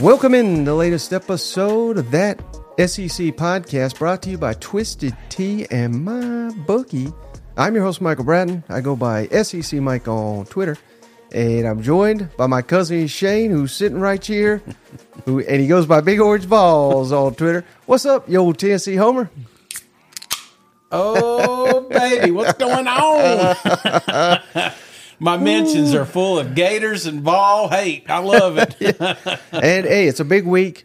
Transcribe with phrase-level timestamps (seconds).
[0.00, 2.38] Welcome in the latest episode of that
[2.78, 7.12] SEC podcast brought to you by Twisted Tea and My Bookie.
[7.56, 8.62] I'm your host, Michael Bratton.
[8.68, 10.78] I go by SEC Mike on Twitter.
[11.32, 14.62] And I'm joined by my cousin Shane, who's sitting right here.
[15.26, 17.64] Who and he goes by Big Orange Vols on Twitter.
[17.84, 19.28] What's up, you old Tennessee Homer?
[20.90, 21.57] Oh,
[21.88, 24.38] baby, what's going on?
[25.20, 28.08] My mentions are full of gators and Vol hate.
[28.08, 28.76] I love it.
[29.52, 30.84] And hey, it's a big week.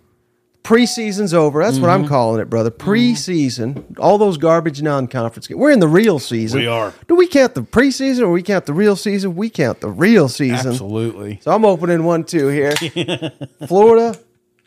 [0.64, 1.62] Preseason's over.
[1.64, 2.04] That's what Mm-hmm.
[2.06, 2.72] I'm calling it, brother.
[2.72, 3.84] Preseason.
[4.00, 5.60] All those garbage non-conference games.
[5.60, 6.62] We're in the real season.
[6.62, 6.94] We are.
[7.10, 9.36] Do we count the preseason or we count the real season?
[9.36, 10.72] We count the real season.
[10.72, 11.40] Absolutely.
[11.44, 12.74] So I'm opening one two here.
[13.68, 14.18] Florida,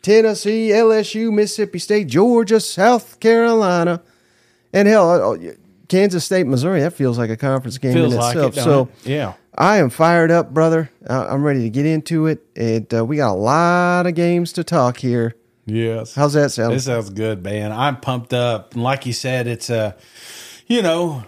[0.03, 4.01] Tennessee, LSU, Mississippi State, Georgia, South Carolina,
[4.71, 5.37] and hell, uh,
[5.87, 6.81] Kansas State, Missouri.
[6.81, 8.57] That feels like a conference game Feels in like itself.
[8.57, 8.61] it.
[8.61, 9.09] so it?
[9.09, 9.33] yeah.
[9.55, 10.91] I am fired up, brother.
[11.09, 14.53] Uh, I'm ready to get into it, and uh, we got a lot of games
[14.53, 15.35] to talk here.
[15.65, 16.13] Yes.
[16.13, 16.73] How's that sound?
[16.73, 17.71] This sounds good, man.
[17.71, 18.73] I'm pumped up.
[18.73, 19.97] And like you said, it's a,
[20.67, 21.23] you know,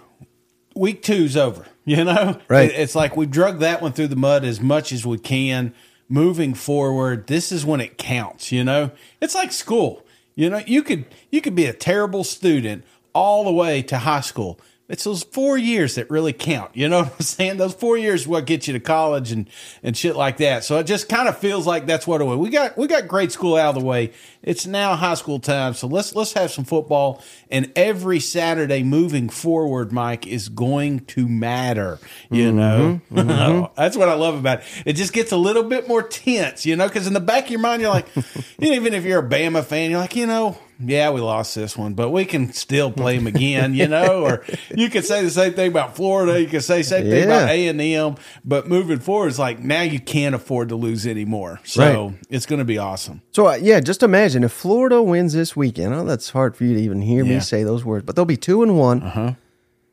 [0.74, 1.66] week two's over.
[1.86, 2.70] You know, Right.
[2.70, 5.74] It- it's like we drug that one through the mud as much as we can.
[6.08, 8.52] Moving forward, this is when it counts.
[8.52, 10.06] You know, it's like school.
[10.36, 14.20] You know, you could you could be a terrible student all the way to high
[14.20, 14.60] school.
[14.90, 16.72] It's those four years that really count.
[16.74, 17.56] You know what I'm saying?
[17.58, 19.48] Those four years what get you to college and,
[19.84, 20.64] and shit like that.
[20.64, 22.38] So it just kind of feels like that's what it was.
[22.38, 24.12] We got we got grade school out of the way.
[24.42, 25.74] It's now high school time.
[25.74, 27.22] So let's let's have some football.
[27.52, 32.00] And every Saturday moving forward, Mike, is going to matter.
[32.28, 32.56] You mm-hmm.
[32.56, 33.00] know?
[33.12, 33.72] Mm-hmm.
[33.80, 34.64] that's what I love about it.
[34.86, 37.50] It just gets a little bit more tense, you know, because in the back of
[37.50, 38.08] your mind you're like,
[38.58, 41.94] even if you're a Bama fan, you're like, you know, yeah, we lost this one,
[41.94, 44.24] but we can still play them again, you know.
[44.24, 46.40] Or you could say the same thing about Florida.
[46.40, 47.24] You could say the same thing Yeah.
[47.24, 48.14] about A and M.
[48.44, 51.60] But moving forward, it's like now you can't afford to lose anymore.
[51.64, 52.14] So Right.
[52.30, 53.22] it's going to be awesome.
[53.32, 55.94] So uh, yeah, just imagine if Florida wins this weekend.
[55.94, 58.36] Oh, that's hard for you to even hear me say those words, but they'll be
[58.36, 59.02] two and one.
[59.02, 59.34] Uh-huh.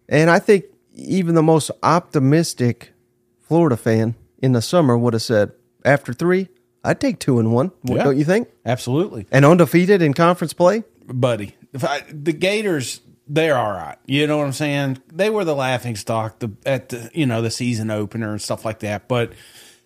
[0.10, 0.66] And I think
[0.96, 2.94] even the most optimistic
[3.42, 5.52] Florida fan in the summer would have said,
[5.86, 6.48] after three,
[6.88, 7.72] I'd take two and one.
[7.82, 8.04] What, Yeah.
[8.06, 8.48] Don't you think?
[8.66, 9.28] Absolutely.
[9.32, 10.84] And undefeated in conference play.
[11.06, 11.56] buddy.
[11.74, 13.98] If I, the Gators, they're all right.
[14.06, 15.02] You know what I'm saying?
[15.14, 18.64] They were the laughing stock the, at the you know the season opener and stuff
[18.64, 19.08] like that.
[19.08, 19.34] But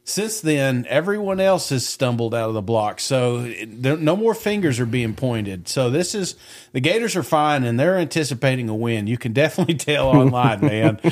[0.04, 3.00] since then, everyone else has stumbled out of the block.
[3.00, 5.68] So there, no more fingers are being pointed.
[5.68, 6.36] So this is
[6.72, 9.06] the Gators are fine and they're anticipating a win.
[9.06, 11.00] You can definitely tell online, man.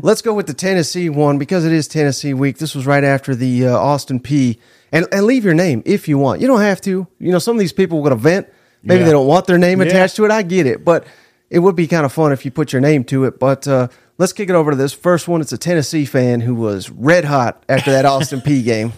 [0.03, 2.59] Let's go with the Tennessee one because it is Tennessee week.
[2.59, 4.59] This was right after the uh, Austin Peay.
[4.91, 6.41] And, and leave your name if you want.
[6.41, 7.07] You don't have to.
[7.21, 8.49] You know, some of these people will vent.
[8.87, 9.07] Maybe Yeah.
[9.07, 9.87] they don't want their name Yeah.
[9.89, 10.31] attached to it.
[10.31, 10.85] I get it.
[10.85, 11.05] But
[11.51, 13.39] it would be kind of fun if you put your name to it.
[13.39, 13.89] But uh,
[14.19, 15.41] let's kick it over to this first one.
[15.41, 18.93] It's a Tennessee fan who was red hot after that Austin Peay game.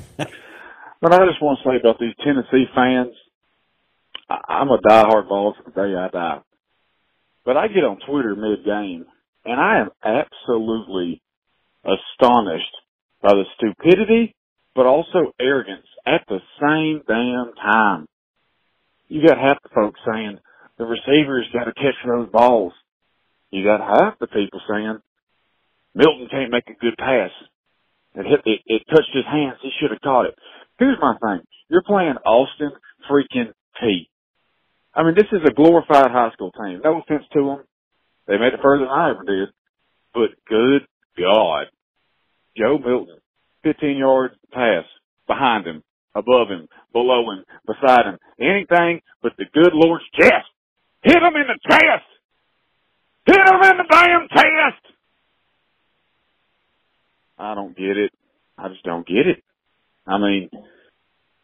[1.00, 3.15] But I just want to say about these Tennessee fans,
[4.28, 6.41] I, I'm a diehard Vols to the day I die.
[7.44, 9.06] But I get on Twitter mid game,
[9.44, 11.22] and I am absolutely
[11.84, 12.75] astonished
[13.22, 14.34] by the stupidity,
[14.75, 18.06] but also arrogance at the same damn time.
[19.08, 20.38] You got half the folks saying
[20.76, 22.72] the receivers got to catch those balls.
[23.50, 24.98] You got half the people saying
[25.94, 27.30] Milton can't make a good pass.
[28.14, 29.58] It hit, it, it touched his hands.
[29.62, 30.34] He should have caught it.
[30.78, 31.44] Here's my thing.
[31.69, 32.72] You're playing Austin
[33.10, 33.52] freaking
[33.82, 34.08] Peay.
[34.94, 36.81] I mean, this is a glorified high school team.
[36.84, 37.64] No offense to them.
[38.26, 39.49] They made it further than I ever did.
[40.12, 40.82] But good
[41.16, 41.66] God.
[42.56, 43.19] Joe Milton,
[43.62, 44.84] 15 yard pass
[45.26, 45.82] behind him,
[46.14, 48.19] above him, below him, beside him.
[48.40, 50.46] Anything but the good Lord's chest.
[51.02, 52.08] Hit him in the chest!
[53.26, 54.94] Hit him in the damn chest!
[57.38, 58.12] I don't get it.
[58.56, 59.44] I just don't get it.
[60.06, 60.50] I mean,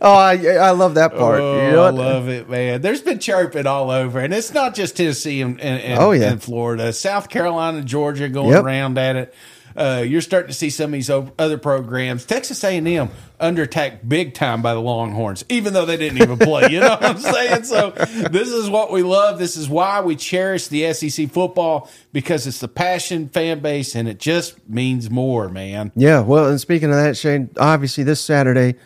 [0.00, 1.40] Oh, I, I love that part.
[1.40, 2.82] Oh, you know oh, I love it, man.
[2.82, 6.32] There's been chirping all over, and it's not just Tennessee and, and, and, Oh, yeah.
[6.32, 8.64] and Florida, South Carolina, Georgia, going Yep.
[8.64, 9.34] around at it.
[9.76, 12.24] Uh, you're starting to see some of these other programs.
[12.24, 13.08] Texas A&M
[13.40, 16.68] under attack big time by the Longhorns, even though they didn't even play.
[16.70, 17.64] You know what I'm saying?
[17.64, 19.38] So this is what we love.
[19.38, 24.08] This is why we cherish the SEC football because it's the passion fan base, and
[24.08, 25.90] it just means more, man.
[25.96, 28.76] Yeah, well, and speaking of that, Shane, obviously this Saturday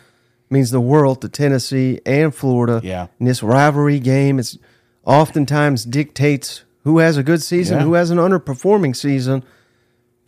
[0.49, 2.81] means the world to Tennessee and Florida.
[2.83, 3.07] Yeah.
[3.19, 4.57] In this rivalry game, it's
[5.05, 7.83] oftentimes dictates who has a good season, Yeah.
[7.83, 9.43] who has an underperforming season.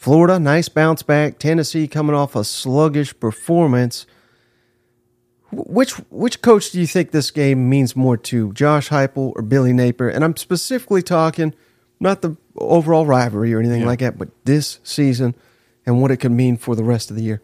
[0.01, 1.37] Florida, nice bounce back.
[1.37, 4.07] Tennessee coming off a sluggish performance.
[5.51, 9.73] Which which coach do you think this game means more to, Josh Heupel or Billy
[9.73, 10.09] Napier?
[10.09, 11.53] And I'm specifically talking
[11.99, 15.35] not the overall rivalry or anything like that, but this season
[15.85, 17.43] and what it could mean for the rest of the year.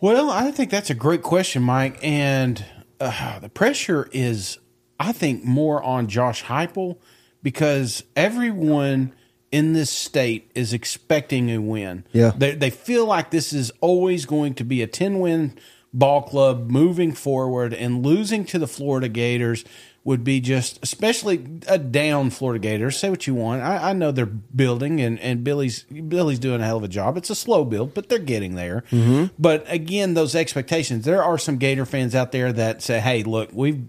[0.00, 1.98] Well, I think that's a great question, Mike.
[2.04, 2.64] And
[3.00, 4.58] uh, the pressure is,
[5.00, 6.98] I think, more on Josh Heupel
[7.42, 9.12] because everyone
[9.52, 12.04] in this state is expecting a win.
[12.12, 12.32] Yeah.
[12.36, 15.58] They, they feel like this is always going to be a 10 win
[15.94, 19.64] ball club moving forward, and losing to the Florida Gators
[20.04, 22.96] would be just, especially a down Florida Gators.
[22.96, 23.62] Say what you want.
[23.62, 27.16] I, I know they're building, and, and Billy's Billy's doing a hell of a job.
[27.16, 28.84] It's a slow build, but they're getting there.
[28.90, 29.34] Mm-hmm.
[29.38, 31.04] But again, those expectations.
[31.04, 33.86] There are some Gator fans out there that say, "Hey, look, we've."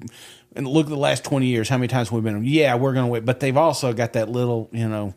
[0.55, 1.67] And look at the last twenty years.
[1.67, 2.43] How many times we've been?
[2.43, 5.15] Yeah, we're going to win, but they've also got that little, you know,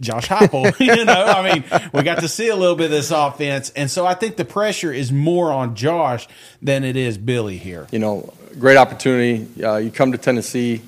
[0.00, 0.78] Josh Heupel.
[0.96, 3.90] you know, I mean, we got to see a little bit of this offense, and
[3.90, 6.28] so I think the pressure is more on Josh
[6.62, 7.86] than it is Billy here.
[7.90, 9.46] you know, great opportunity.
[9.62, 10.82] Uh, you come to Tennessee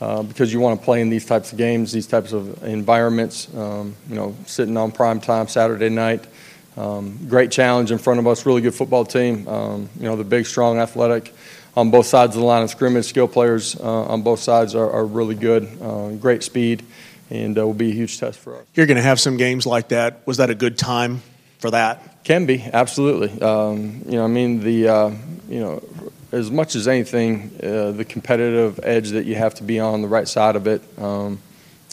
[0.00, 3.52] uh, because you want to play in these types of games, these types of environments.
[3.54, 6.26] Um, you know, sitting on prime time Saturday night.
[6.76, 8.46] Um, great challenge in front of us.
[8.46, 9.46] Really good football team.
[9.48, 11.34] Um, you know, the big, strong, athletic
[11.76, 13.04] on both sides of the line of scrimmage.
[13.06, 15.68] Skill players uh, on both sides are, are really good.
[15.80, 16.82] Uh, great speed,
[17.30, 18.66] and uh, will be a huge test for us.
[18.74, 20.26] You're going to have some games like that.
[20.26, 21.22] Was that a good time
[21.58, 22.24] for that?
[22.24, 23.40] Can be absolutely.
[23.40, 25.10] Um, you know, I mean the uh,
[25.48, 25.82] you know
[26.32, 30.08] as much as anything, uh, the competitive edge that you have to be on the
[30.08, 31.40] right side of it um,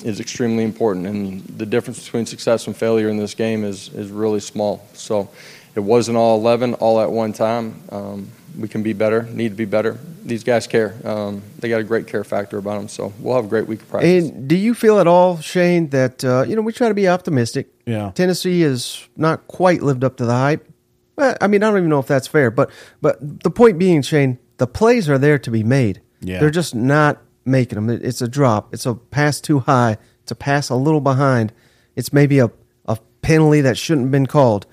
[0.03, 4.09] is extremely important, and the difference between success and failure in this game is is
[4.11, 4.85] really small.
[4.93, 5.29] So
[5.75, 7.81] it wasn't all 11 all at one time.
[7.89, 9.97] Um, we can be better, need to be better.
[10.23, 10.95] These guys care.
[11.05, 12.87] Um, they got a great care factor about them.
[12.87, 14.29] So we'll have a great week of practice.
[14.29, 17.07] And do you feel at all, Shane, that uh, you know we try to be
[17.07, 17.69] optimistic?
[17.85, 18.11] Yeah.
[18.15, 20.67] Tennessee has not quite lived up to the hype.
[21.15, 22.69] Well, I mean, I don't even know if that's fair, but
[23.01, 26.01] but the point being, Shane, the plays are there to be made.
[26.19, 26.39] Yeah.
[26.39, 27.89] they're just not making them.
[27.89, 28.73] It's a drop.
[28.73, 29.97] It's a pass too high.
[30.23, 31.53] It's a pass a little behind.
[31.95, 32.51] It's maybe a
[32.85, 34.65] a penalty that shouldn't have been called.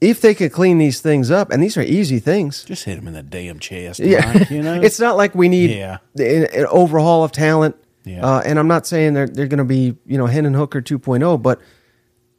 [0.00, 3.06] If they could clean these things up, and these are easy things, Just hit him
[3.08, 4.80] in the damn chest, yeah, Mike, you know.
[4.82, 5.98] it's not like we need Yeah.
[6.18, 7.76] an, an overhaul of talent.
[8.04, 8.24] Yeah.
[8.24, 11.42] Uh, and I'm not saying they're they're going to be you know Hendon Hooker 2.0,
[11.42, 11.60] but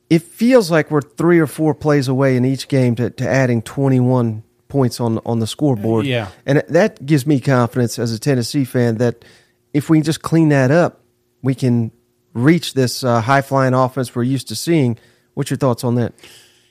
[0.10, 3.62] it feels like we're three or four plays away in each game to, to adding
[3.62, 6.06] 21 points on on the scoreboard.
[6.06, 6.30] Yeah.
[6.46, 9.26] and that gives me confidence as a Tennessee fan that
[9.74, 11.02] if we just clean that up,
[11.42, 11.92] we can
[12.34, 14.98] reach this uh, high flying offense we're used to seeing.
[15.34, 16.14] What's your thoughts on that?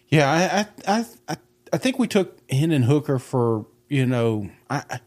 [0.09, 1.37] Yeah, I I I
[1.73, 5.01] I, think we took Hendon Hooker for you know I.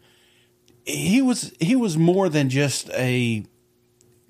[0.85, 3.45] He was he was more than just a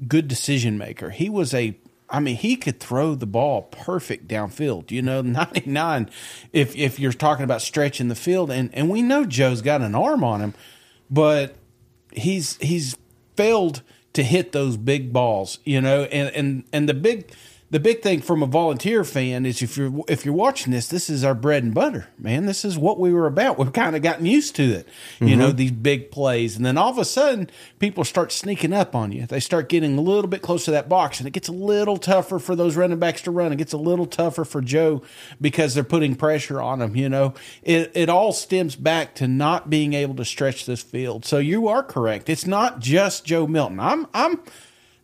[0.08, 1.10] good decision maker.
[1.10, 1.78] He was a
[2.10, 4.92] I mean, he could throw the ball perfect downfield.
[4.92, 6.10] You know, 99
[6.54, 9.96] if if you're talking about stretching the field and and we know Joe's got an
[9.96, 10.54] arm on him,
[11.10, 11.56] but
[12.12, 12.98] he's he's
[13.36, 13.82] failed
[14.14, 17.32] to hit those big balls, you know, and and and the big
[17.72, 21.10] the big thing from a volunteer fan is if you're if you're watching this, this
[21.10, 22.48] is our bread and butter, man.
[22.48, 23.60] This is what we were about.
[23.60, 24.88] We've kind of gotten used to it,
[25.20, 25.40] you mm-hmm.
[25.40, 29.12] know, these big plays, and then all of a sudden, people start sneaking up on
[29.12, 29.28] you.
[29.28, 31.98] They start getting a little bit close to that box, and it gets a little
[31.98, 33.54] tougher for those running backs to run.
[33.54, 35.04] It gets a little tougher for Joe
[35.40, 36.96] because they're putting pressure on him.
[36.96, 41.24] You know, it it all stems back to not being able to stretch this field.
[41.24, 42.30] So you are correct.
[42.30, 43.80] It's not just Joe Milton.
[43.80, 44.40] I'm I'm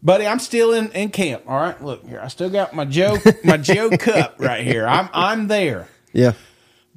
[0.05, 1.43] buddy, I'm still in, in camp.
[1.47, 2.21] All right, look here.
[2.21, 4.87] I still got my Joe my Joe cup right here.
[4.87, 5.89] I'm I'm there.
[6.13, 6.33] Yeah,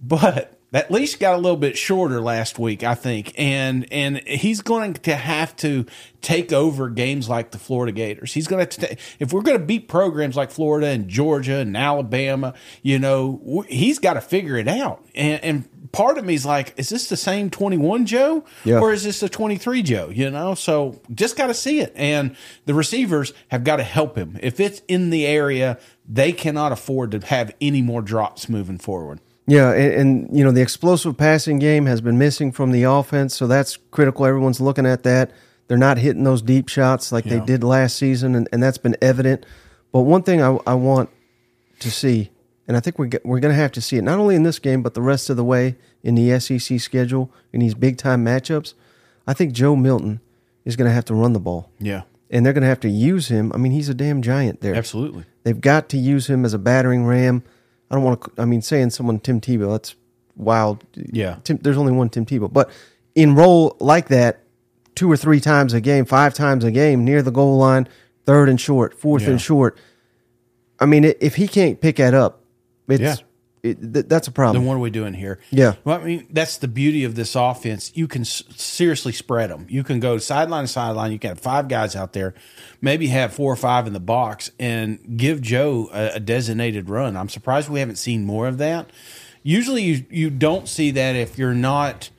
[0.01, 4.61] but at least got a little bit shorter last week, I think, and and he's
[4.61, 5.87] going to have to
[6.21, 8.35] take over games like the Florida Gators.
[8.35, 12.53] He's going to if we're going to beat programs like Florida and Georgia and Alabama,
[12.83, 15.05] you know, he's got to figure it out.
[15.15, 18.81] And, and part of me is like, is this the same 21 Joe yeah.
[18.81, 20.11] or is this the 23 Joe?
[20.13, 21.93] You know, so just got to see it.
[21.97, 24.39] And the receivers have got to help him.
[24.43, 25.79] If it's in the area,
[26.09, 29.21] they cannot afford to have any more drops moving forward.
[29.47, 33.35] Yeah, and, and, you know the explosive passing game has been missing from the offense,
[33.35, 34.27] so that's critical.
[34.27, 35.33] Everyone's looking at that.
[35.69, 37.39] They're not hitting those deep shots like yeah.
[37.39, 39.47] they did last season, and, and that's been evident.
[39.91, 41.09] But one thing I, I want
[41.79, 42.31] to see
[42.69, 44.59] and I think we're we're going to have to see it not only in this
[44.59, 48.25] game but the rest of the way in the SEC schedule in these big time
[48.25, 48.75] matchups.
[49.27, 50.21] I think Joe Milton
[50.65, 51.71] is going to have to run the ball.
[51.79, 52.03] Yeah.
[52.31, 53.53] And they're going to have to use him.
[53.55, 54.75] I mean, he's a damn giant there.
[54.75, 55.25] Absolutely.
[55.43, 57.43] They've got to use him as a battering ram.
[57.91, 58.33] I don't want to.
[58.39, 59.97] I mean, saying someone Tim Tebow that's
[60.37, 60.85] wild.
[60.95, 61.39] Yeah.
[61.45, 62.71] Tim, there's only one Tim Tebow, but
[63.15, 64.43] in role like that,
[64.95, 67.89] two or three times a game, five times a game, near the goal line,
[68.27, 69.31] third and short, fourth yeah.
[69.31, 69.79] and short.
[70.79, 72.43] I mean, if he can't pick that up,
[72.89, 73.17] it's, yeah.
[73.63, 74.63] It, th- that's a problem.
[74.63, 75.41] Then what are we doing here?
[75.51, 75.75] Yeah.
[75.85, 77.91] Well, I mean, that's the beauty of this offense.
[77.95, 79.67] You can s- seriously spread them.
[79.69, 81.11] You can go sideline to sideline.
[81.11, 82.35] You can have five guys out there,
[82.81, 87.17] maybe have four or five in the box, and give Joe a, a designated run.
[87.17, 88.91] I'm surprised we haven't seen more of that.
[89.43, 92.11] Usually, you you don't see that if you're not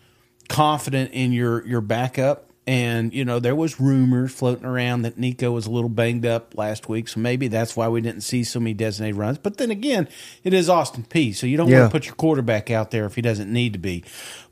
[0.49, 5.49] confident in your your backup and, you know, there was rumors floating around that Nico
[5.49, 7.07] was a little banged up last week.
[7.07, 9.39] So maybe that's why we didn't see so many designated runs.
[9.39, 10.07] But then again,
[10.43, 11.33] it is Austin Peay.
[11.33, 11.79] So you don't yeah.
[11.79, 14.03] want to put your quarterback out there if he doesn't need to be.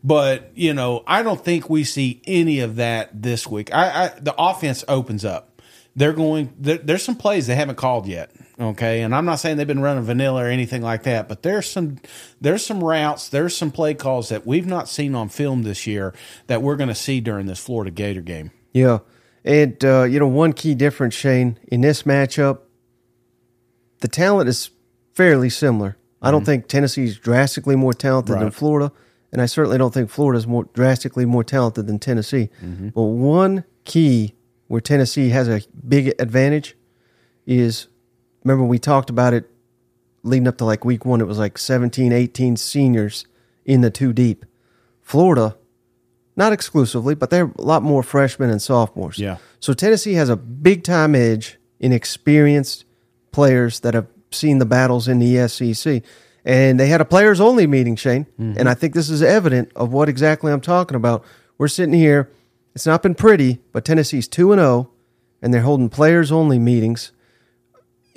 [0.03, 3.71] But, you know, I don't think we see any of that this week.
[3.71, 5.56] I, I the offense opens up.
[5.97, 8.31] They're going, there, there's some plays they haven't called yet.
[8.59, 11.69] Okay, and I'm not saying they've been running vanilla or anything like that, but there's
[11.69, 11.97] some
[12.39, 16.13] there's some routes, there's some play calls that we've not seen on film this year
[16.47, 18.51] that we're going to see during this Florida Gator game.
[18.73, 18.99] Yeah,
[19.43, 22.59] and uh, you know one key difference, Shane, in this matchup,
[23.99, 24.71] the talent is
[25.13, 25.97] fairly similar.
[26.21, 26.45] I don't mm-hmm.
[26.45, 28.41] think Tennessee's drastically more talented right.
[28.41, 28.91] than Florida,
[29.31, 32.49] and I certainly don't think Florida's more drastically more talented than Tennessee.
[32.63, 32.89] Mm-hmm.
[32.89, 34.33] But one key
[34.67, 36.75] where Tennessee has a big advantage
[37.45, 37.87] is
[38.43, 39.49] remember we talked about it
[40.23, 41.21] leading up to like week one.
[41.21, 43.25] It was like 17, 18 seniors
[43.65, 44.45] in the two deep.
[45.01, 45.55] Florida,
[46.35, 49.17] not exclusively, but they're a lot more freshmen and sophomores.
[49.17, 49.37] Yeah.
[49.59, 52.85] So Tennessee has a big time edge in experienced
[53.31, 56.03] players that have seen the battles in the SEC.
[56.43, 58.25] And they had a players only meeting, Shane.
[58.39, 58.59] Mm-hmm.
[58.59, 61.23] And I think this is evident of what exactly I'm talking about.
[61.57, 62.31] We're sitting here.
[62.77, 64.91] It's not been pretty, but Tennessee's 2 and 0
[65.41, 67.11] and they're holding players only meetings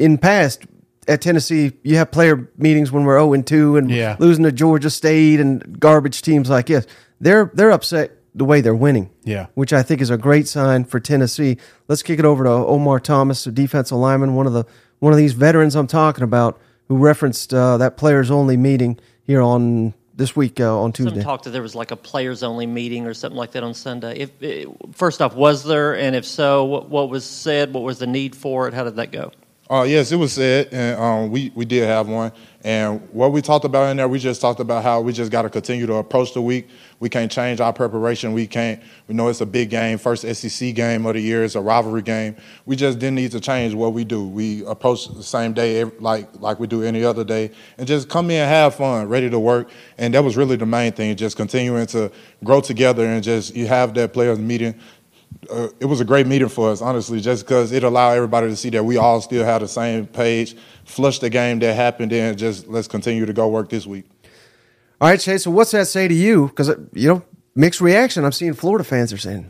[0.01, 0.65] in past
[1.07, 4.17] at Tennessee, you have player meetings when we're 0 and 2 and yeah.
[4.19, 6.87] losing to Georgia State and garbage teams like this.
[7.21, 9.11] They're they're upset the way they're winning.
[9.25, 11.59] Yeah, which I think is a great sign for Tennessee.
[11.89, 14.65] Let's kick it over to Omari Thomas, a defensive lineman, one of the
[14.99, 19.43] one of these veterans I'm talking about, who referenced uh, that players only meeting here
[19.43, 21.17] on this week uh, on Tuesday.
[21.17, 23.75] Some talk that there was like a players only meeting or something like that on
[23.75, 24.19] Sunday.
[24.19, 27.73] If, if first off, was there, and if so, what, what was said?
[27.73, 28.75] What was the need for it?
[28.75, 29.33] How did that go?
[29.71, 32.33] Uh, yes, it was said, and um, we, we did have one.
[32.65, 35.43] And what we talked about in there, we just talked about how we just got
[35.43, 36.69] to continue to approach the week.
[36.99, 38.33] We can't change our preparation.
[38.33, 38.83] We can't.
[39.07, 41.45] We know it's a big game, first SEC game of the year.
[41.45, 42.35] It's a rivalry game.
[42.67, 44.27] We just didn't need to change what we do.
[44.27, 48.29] We approach the same day like like we do any other day, and just come
[48.31, 49.71] in, have fun, ready to work.
[49.99, 51.15] And that was really the main thing.
[51.15, 52.11] Just continuing to
[52.43, 54.75] grow together and just you have that players meeting
[55.51, 58.57] uh, it was a great meeting for us, honestly, just because it allowed everybody to
[58.57, 62.39] see that we all still have the same page, flush the game that happened, and
[62.39, 64.05] just let's continue to go work this week.
[65.01, 65.39] All right, Shay.
[65.39, 66.49] So what's that say to you?
[66.49, 67.23] Because uh, you know,
[67.55, 68.25] mixed reaction.
[68.25, 69.49] I'm seeing Florida fans are saying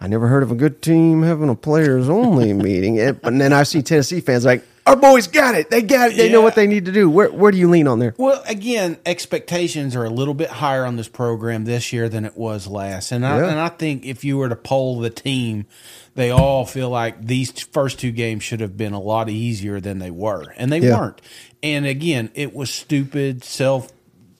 [0.00, 2.98] I never heard of a good team having a players only meeting.
[2.98, 5.70] And then I see Tennessee fans like, our boys got it.
[5.70, 6.16] They got it.
[6.16, 7.08] They know what they need to do.
[7.08, 8.14] Where where do you lean on there?
[8.18, 12.36] Well, again, expectations are a little bit higher on this program this year than it
[12.36, 13.48] was last, and I Yeah.
[13.50, 15.66] and I think if you were to poll the team,
[16.14, 19.98] they all feel like these first two games should have been a lot easier than
[19.98, 21.00] they were, and they Yeah.
[21.00, 21.20] weren't.
[21.62, 23.88] And again, it was stupid self.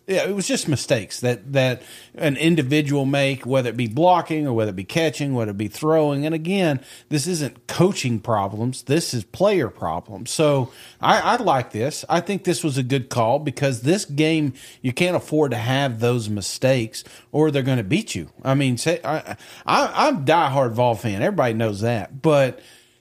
[0.06, 1.82] Yeah, it was just mistakes that that
[2.14, 5.68] an individual make, whether it be blocking or whether it be catching, whether it be
[5.68, 6.26] throwing.
[6.26, 10.30] And again, this isn't coaching problems; this is player problems.
[10.30, 10.70] So
[11.00, 12.04] I, I like this.
[12.08, 16.00] I think this was a good call because this game you can't afford to have
[16.00, 18.30] those mistakes, or they're going to beat you.
[18.42, 21.22] I mean, say I, I, I'm diehard Vol fan.
[21.22, 22.60] Everybody knows that, but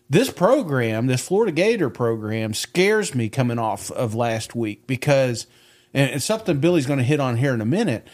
[0.10, 5.48] this program, this Florida Gator program, scares me coming off of last week because,
[5.94, 8.08] and it's something Billy's going to hit on here in a minute.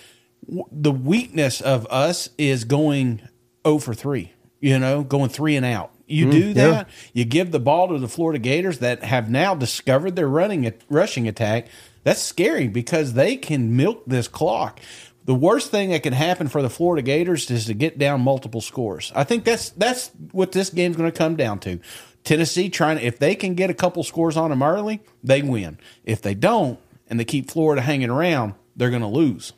[0.72, 3.22] The weakness of us is going
[3.66, 5.92] 0 for 3, you know, going three and out.
[6.08, 6.94] You mm, do that, yeah.
[7.14, 11.28] you give the ball to the Florida Gators that have now discovered their running rushing
[11.28, 11.68] attack.
[12.04, 14.80] That's scary because they can milk this clock.
[15.26, 18.62] The worst thing that can happen for the Florida Gators is to get down multiple
[18.62, 19.12] scores.
[19.16, 21.80] I think that's that's what this game's going to come down to.
[22.24, 25.78] Tennessee trying if they can get a couple scores on them early, they win.
[26.04, 29.54] If they don't and they keep Florida hanging around, they're going to lose.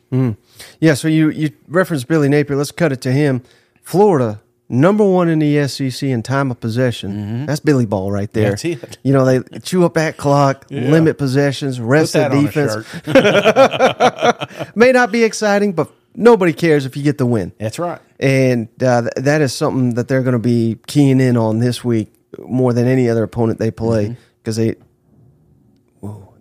[0.80, 2.56] Yeah, so you you referenced Billy Napier.
[2.56, 3.42] Let's cut it to him.
[3.82, 7.46] Florida, number one in the SEC in time of possession.
[7.46, 8.54] That's Billy Ball right there.
[8.54, 8.80] Mm-hmm.
[8.80, 8.98] That's it.
[9.02, 12.86] You know, they chew up that clock, limit possessions, rest the that on a defense.
[14.76, 17.52] May not be exciting, but nobody cares if you get the win.
[17.58, 18.00] That's right.
[18.20, 21.82] And uh, th- that is something that they're going to be keying in on this
[21.84, 24.20] week more than any other opponent they play Mm-hmm.
[24.38, 24.76] because they.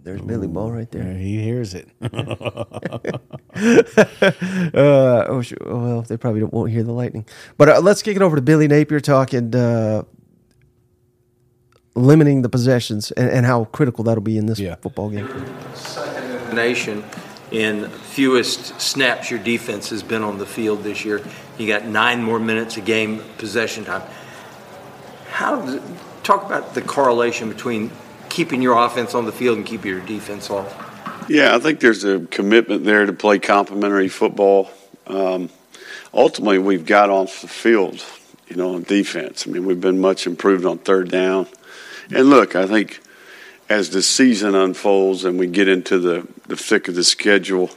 [0.03, 1.13] Whoa, there's Billy Ball right there.
[1.13, 1.88] He hears it.
[4.74, 7.25] Uh, oh, sh- oh, well, they probably won't hear the lightning.
[7.58, 10.03] But uh, let's kick it over to Billy Napier talking uh,
[11.96, 14.76] limiting the possessions and, and how critical that'll be in this Yeah.
[14.76, 15.28] football game.
[15.28, 17.04] the nation
[17.52, 21.21] in fewest snaps your defense has been on the field this year.
[21.58, 24.04] You got nine more minutes a game possession time.
[25.30, 25.82] How does,
[26.23, 27.91] talk about the correlation between
[28.32, 31.26] keeping your offense on the field and keeping your defense off?
[31.30, 34.72] Yeah, I think there's a commitment there to play complementary football.
[35.08, 35.50] Um,
[36.13, 38.04] ultimately, we've got off the field,
[38.48, 39.48] you know, on defense.
[39.48, 41.48] I mean, we've been much improved on third down.
[42.13, 43.02] And look, I think
[43.70, 47.70] as the season unfolds and we get into the, the thick of the schedule,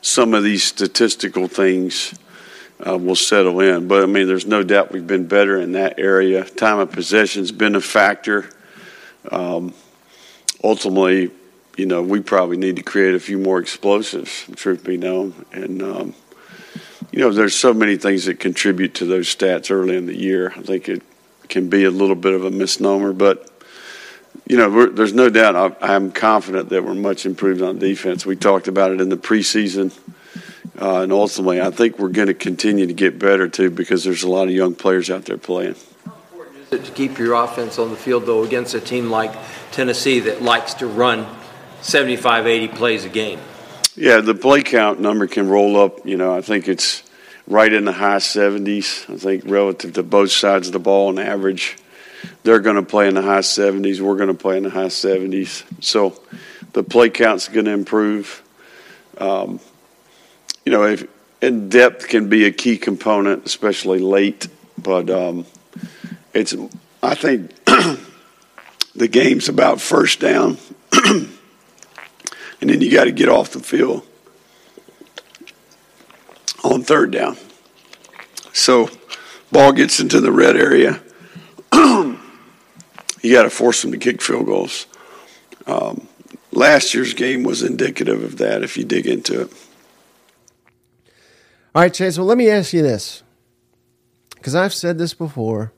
[0.00, 2.14] some of these statistical things
[2.86, 3.88] uh, will settle in.
[3.88, 6.44] But I mean, there's no doubt we've been better in that area.
[6.44, 8.48] Time of possession's been a factor.
[9.30, 9.74] Um,
[10.64, 11.30] ultimately,
[11.76, 15.44] you know, we probably need to create a few more explosives, truth be known.
[15.52, 16.14] And, um,
[17.12, 20.52] you know, there's so many things that contribute to those stats early in the year.
[20.56, 21.02] I think it
[21.48, 23.50] can be a little bit of a misnomer, but,
[24.46, 28.24] you know, there's no doubt I, I'm confident that we're much improved on defense.
[28.24, 29.96] We talked about it in the preseason.
[30.80, 34.24] Uh, and ultimately, I think we're going to continue to get better too because there's
[34.24, 35.76] a lot of young players out there playing.
[36.70, 39.32] To keep your offense on the field, though, against a team like
[39.70, 41.26] Tennessee that likes to run
[41.82, 43.38] 75, 80 plays a game?
[43.96, 46.04] Yeah, the play count number can roll up.
[46.06, 47.02] You know, I think it's
[47.46, 49.08] right in the high 70s.
[49.12, 51.76] I think relative to both sides of the ball on average,
[52.42, 54.00] they're going to play in the high 70s.
[54.00, 55.64] We're going to play in the high 70s.
[55.82, 56.20] So
[56.72, 58.42] the play count's going to improve.
[59.18, 59.60] Um,
[60.64, 61.06] you know, if,
[61.42, 64.48] and depth can be a key component, especially late.
[64.78, 65.46] But um,
[66.34, 66.54] it's,
[67.02, 67.52] I think,
[68.94, 70.58] the game's about first down
[72.64, 74.06] and then you got to get off the field
[76.64, 77.36] on third down.
[78.54, 78.88] So,
[79.52, 81.02] ball gets into the red area.
[81.74, 82.16] you
[83.30, 84.86] got to force them to kick field goals.
[85.66, 86.08] Um,
[86.52, 88.62] last year's game was indicative of that.
[88.62, 89.52] If you dig into it,
[91.74, 92.12] All right, Shane.
[92.16, 93.22] Well, let me ask you this,
[94.36, 95.73] because I've said this before.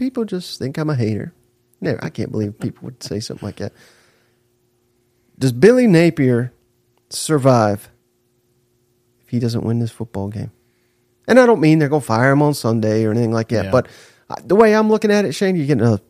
[0.00, 1.34] People just think I'm a hater.
[1.78, 2.02] Never.
[2.02, 3.74] I can't believe people would say something like that.
[5.38, 6.54] Does Billy Napier
[7.10, 7.90] survive
[9.20, 10.52] if he doesn't win this football game?
[11.28, 13.66] And I don't mean they're going to fire him on Sunday or anything like that.
[13.66, 13.70] Yeah.
[13.70, 13.88] But
[14.30, 16.00] uh, the way I'm looking at it, Shane, you're getting a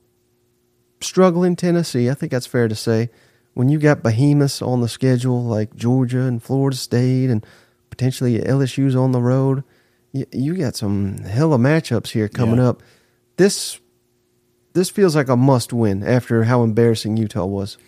[1.01, 2.09] struggling Tennessee.
[2.11, 3.11] I think that's fair to say.
[3.55, 7.45] When you got behemoths on the schedule like Georgia and Florida State and
[7.91, 9.65] potentially LSU's on the road,
[10.13, 12.69] you, you got some hell hella matchups here coming Yeah.
[12.69, 12.83] up.
[13.41, 13.81] This
[14.75, 17.79] this feels like a must win after how embarrassing Utah was.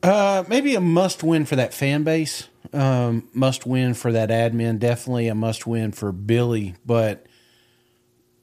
[0.00, 2.46] Uh, maybe a must win for that fan base.
[2.72, 4.78] Um, must win for that admin.
[4.78, 6.76] Definitely a must win for Billy.
[6.86, 7.26] But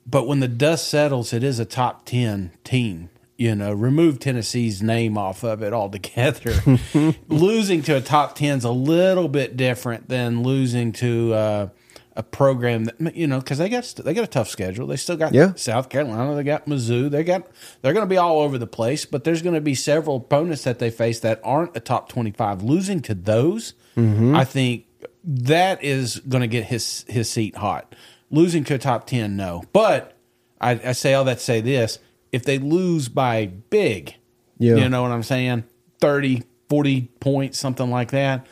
[0.05, 3.09] but when the dust settles, it is a top 10 team.
[3.37, 6.55] You know, remove Tennessee's name off of it altogether.
[7.29, 11.69] losing to a top 10 is a little bit different than losing to uh,
[12.19, 14.85] a program that you know because they got they got a tough schedule.
[14.85, 15.53] They still got Yeah.
[15.55, 17.47] South Carolina, they got Mizzou, they got
[17.81, 19.05] they're going to be all over the place.
[19.05, 22.61] But there's going to be several opponents that they face that aren't a top 25.
[22.61, 24.35] Losing to those, mm-hmm.
[24.35, 24.85] I think
[25.23, 27.95] that is going to get his his seat hot.
[28.29, 29.63] Losing to a top 10, no.
[29.71, 30.17] But
[30.59, 31.99] I, I say all that to say this:
[32.33, 34.15] if they lose by big,
[34.57, 34.75] Yeah.
[34.75, 35.63] you know what I'm saying,
[36.01, 38.45] 30, 40 points, something like that,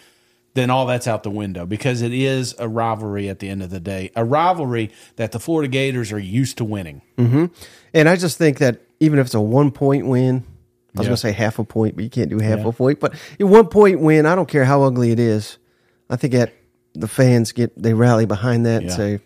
[0.58, 3.70] then all that's out the window because it is a rivalry at the end of
[3.70, 4.12] the day.
[4.16, 7.02] A rivalry that the Florida Gators are used to winning.
[7.94, 10.44] And I just think that even if it's a one point win,
[10.96, 11.10] I was Yeah.
[11.10, 12.68] going to say half a point, but you can't do half Yeah.
[12.70, 13.00] a point.
[13.00, 15.58] But a one point win, I don't care how ugly it is.
[16.10, 16.54] I think that
[16.94, 19.20] the fans get they rally behind that and say,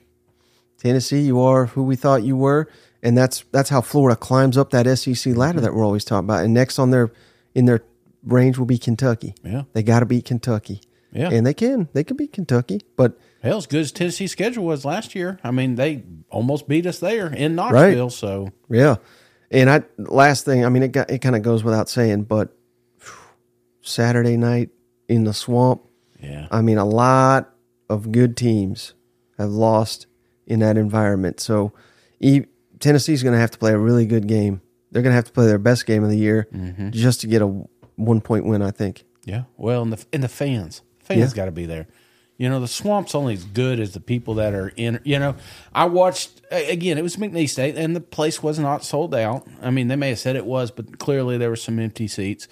[0.78, 2.68] Tennessee, you are who we thought you were,
[3.04, 5.66] and that's that's how Florida climbs up that SEC ladder Mm-hmm.
[5.66, 6.44] that we're always talking about.
[6.44, 7.12] And next on their
[7.54, 7.82] in their
[8.26, 9.36] range will be Kentucky.
[9.44, 9.64] Yeah.
[9.74, 10.82] they got to beat Kentucky.
[11.12, 11.30] Yeah.
[11.30, 14.86] and they can they can beat Kentucky, but Hell, as good as Tennessee's schedule was
[14.86, 15.40] last year.
[15.44, 18.12] I mean, they almost beat us there in Knoxville.
[18.12, 18.98] So Yeah,
[19.50, 22.56] and I last thing I mean it got it kind of goes without saying, but
[23.82, 24.70] Saturday night
[25.08, 25.82] in the swamp.
[26.22, 27.54] yeah, I mean, a lot
[27.90, 28.94] of good teams
[29.38, 30.08] have lost
[30.48, 31.40] in that environment.
[31.40, 31.74] So
[32.20, 32.46] e-
[32.80, 34.62] Tennessee's going to have to play a really good game.
[34.92, 36.92] They're going to have to play their best game of the year mm-hmm.
[36.92, 37.48] just to get a
[37.96, 38.62] one point win.
[38.62, 39.04] I think.
[39.26, 39.44] yeah.
[39.58, 40.82] Well, and the and the fans,
[41.16, 41.36] fans Yeah.
[41.36, 41.88] got to be there.
[42.38, 45.00] You know, the swamp's only as good as the people that are in.
[45.04, 45.36] You know,
[45.76, 46.98] I watched again.
[46.98, 49.48] It was McNeese State, and the place was not sold out.
[49.62, 52.48] I mean, they may have said it was, but clearly there were some empty seats.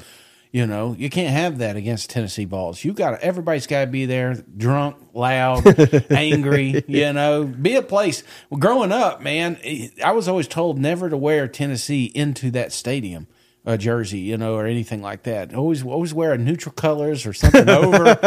[0.52, 2.84] You know, you can't have that against Tennessee Vols.
[2.84, 5.64] You got everybody's got to be there, drunk, loud,
[6.12, 6.84] angry.
[6.88, 8.22] You know, be a place.
[8.50, 9.60] Well, growing up, man,
[10.04, 13.28] I was always told never to wear Tennessee into that stadium.
[13.70, 15.54] A jersey, you know, or anything like that.
[15.54, 18.18] Always, always wear a neutral colors or something over,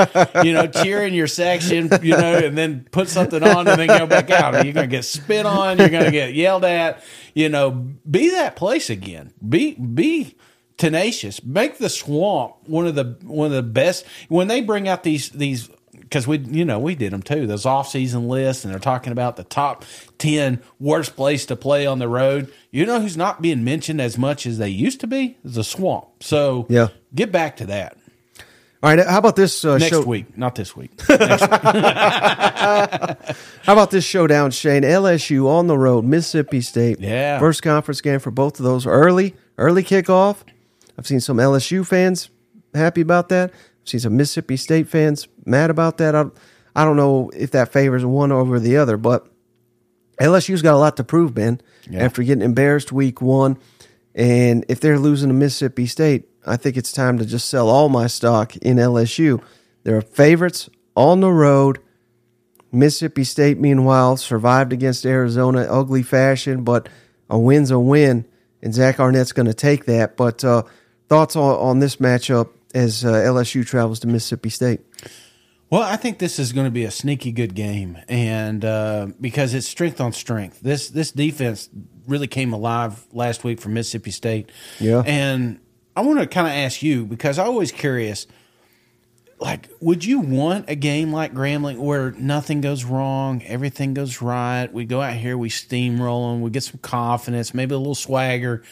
[0.45, 3.89] you know, cheer in your section, you know, and then put something on and then
[3.89, 4.55] go back out.
[4.65, 5.79] You're going to get spit on.
[5.79, 7.03] You're going to get yelled at.
[7.35, 7.73] You know,
[8.09, 9.33] be that place again.
[9.47, 10.37] Be be
[10.77, 11.43] tenacious.
[11.43, 14.07] Make the swamp one of the one of the best.
[14.29, 15.69] When they bring out these these
[16.12, 19.12] because we you know we did them too those off season lists and they're talking
[19.12, 19.87] about the top
[20.18, 22.53] ten worst place to play on the road.
[22.70, 25.38] You know who's not being mentioned as much as they used to be?
[25.42, 26.07] Is the swamp.
[26.22, 26.88] So Yeah.
[27.14, 27.96] get back to that
[28.83, 30.03] All right, how about this uh, next show?
[30.03, 30.90] week, not this week.
[32.42, 33.16] How
[33.72, 34.83] about this showdown, Shane?
[34.83, 37.01] LSU on the road, Mississippi State.
[37.01, 37.38] Yeah.
[37.38, 38.87] First conference game for both of those.
[38.87, 40.38] Early, early kickoff.
[40.98, 42.29] I've seen some LSU fans
[42.75, 43.53] happy about that.
[43.85, 46.14] Seen some Mississippi State fans mad about that.
[46.14, 46.27] I,
[46.77, 49.27] I don't know if that favors one over the other, but
[50.21, 52.05] LSU's got a lot to prove, Ben, Yeah.
[52.05, 53.59] after getting embarrassed week one.
[54.14, 57.88] And if they're losing to Mississippi State, I think it's time to just sell all
[57.88, 59.42] my stock in LSU.
[59.85, 61.79] They're favorites on the road.
[62.71, 66.88] Mississippi State, meanwhile, survived against Arizona, ugly fashion, but
[67.29, 68.27] a win's a win,
[68.62, 70.16] and Zach Arnett's going to take that.
[70.16, 70.62] But uh,
[71.09, 74.81] thoughts on, on this matchup as uh, LSU travels to Mississippi State?
[75.71, 79.55] Well, I think this is going to be a sneaky good game, and uh, because
[79.55, 80.61] it's strength on strength.
[80.61, 81.71] This this defense
[82.07, 84.51] really came alive last week for Mississippi State.
[84.79, 85.03] Yeah.
[85.07, 85.61] and
[85.97, 88.27] I want to kind of ask you because I'm always curious.
[89.39, 94.73] Like, would you want a game like Grambling where nothing goes wrong, everything goes right?
[94.73, 98.63] We go out here, we steamroll them, we get some confidence, maybe a little swagger.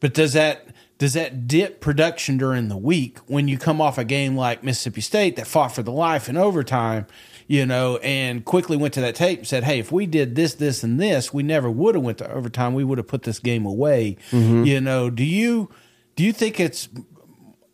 [0.00, 0.66] But does that
[0.98, 5.00] does that dip production during the week when you come off a game like Mississippi
[5.00, 7.06] State that fought for the life in overtime,
[7.46, 10.54] you know, and quickly went to that tape and said, "Hey, if we did this,
[10.54, 12.74] this, and this, we never would have went to overtime.
[12.74, 14.16] We would have put this game away."
[14.64, 15.70] You know, do you
[16.16, 16.88] do you think it's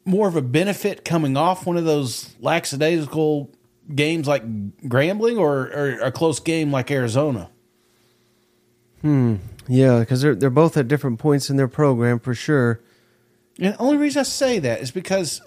[0.05, 3.51] more of a benefit coming off one of those lackadaisical
[3.95, 4.45] games like
[4.83, 7.51] Grambling or, or a close game like Arizona?
[9.01, 9.37] Hmm.
[9.67, 12.83] Yeah, because they're they're both at different points in their program for sure.
[13.59, 15.41] And the only reason I say that is because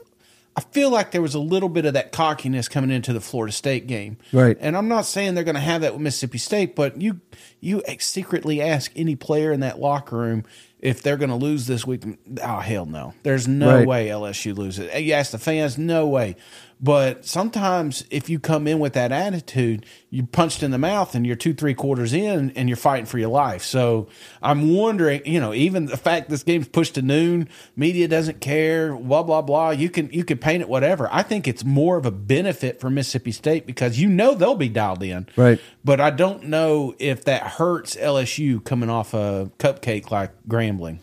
[0.55, 3.51] I feel like there was a little bit of that cockiness coming into the Florida
[3.53, 4.17] State game.
[4.33, 4.57] Right.
[4.59, 7.19] And I'm not saying they're going to have that with Mississippi State, but you
[7.59, 10.45] you secretly ask any player in that locker room,
[10.79, 12.03] if they're going to lose this week.
[12.43, 13.13] Oh hell no!
[13.23, 13.87] There's no Right.
[13.87, 14.91] way LSU loses.
[14.99, 16.35] You ask the fans, no way.
[16.79, 21.25] But sometimes if you come in with that attitude, you're punched in the mouth and
[21.25, 23.63] you're two, three quarters in and you're fighting for your life.
[23.63, 24.07] So
[24.43, 28.95] I'm wondering, you know, even the fact this game's pushed to noon, media doesn't care,
[28.95, 29.71] blah, blah, blah.
[29.71, 31.09] You can you can paint it whatever.
[31.11, 34.69] I think it's more of a benefit for Mississippi State because you know they'll be
[34.69, 35.27] dialed in.
[35.35, 35.59] Right.
[35.83, 40.99] But I don't know if that hurts LSU coming off a cupcake like Grambling.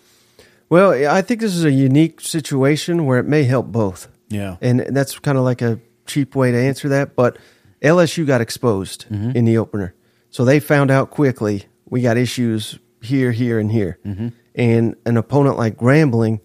[0.68, 4.08] Well, I think this is a unique situation where it may help both.
[4.34, 4.56] Yeah.
[4.60, 7.14] And that's kind of like a cheap way to answer that.
[7.16, 7.38] But
[7.82, 9.30] LSU got exposed Mm-hmm.
[9.36, 9.94] in the opener.
[10.30, 13.98] So they found out quickly we got issues here, here, and here.
[14.04, 14.28] Mm-hmm.
[14.54, 16.40] And an opponent like Grambling,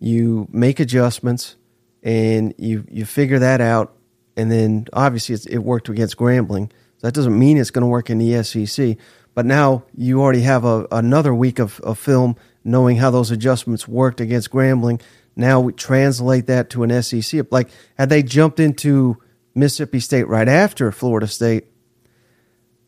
[0.00, 1.56] you make adjustments
[2.02, 3.94] and you, you figure that out.
[4.36, 6.70] And then obviously it's, it worked against Grambling.
[6.98, 8.96] So That doesn't mean it's going to work in the SEC.
[9.34, 13.86] But now you already have a, another week of, of film knowing how those adjustments
[13.86, 15.00] worked against Grambling.
[15.38, 17.46] Now we translate that to an SEC.
[17.52, 19.16] Like, had they jumped into
[19.54, 21.66] Mississippi State right after Florida State,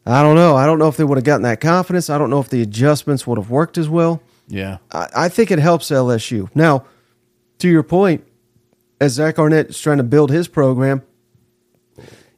[0.05, 0.57] I don't know.
[0.57, 2.11] I don't know if they would have gotten that confidence.
[2.11, 4.21] I don't know if the adjustments would have worked as well.
[4.49, 4.79] Yeah.
[4.91, 6.51] I, I think it helps LSU.
[6.53, 6.87] Now,
[7.61, 8.27] to your point,
[9.01, 11.03] as Zach Arnett is trying to build his program,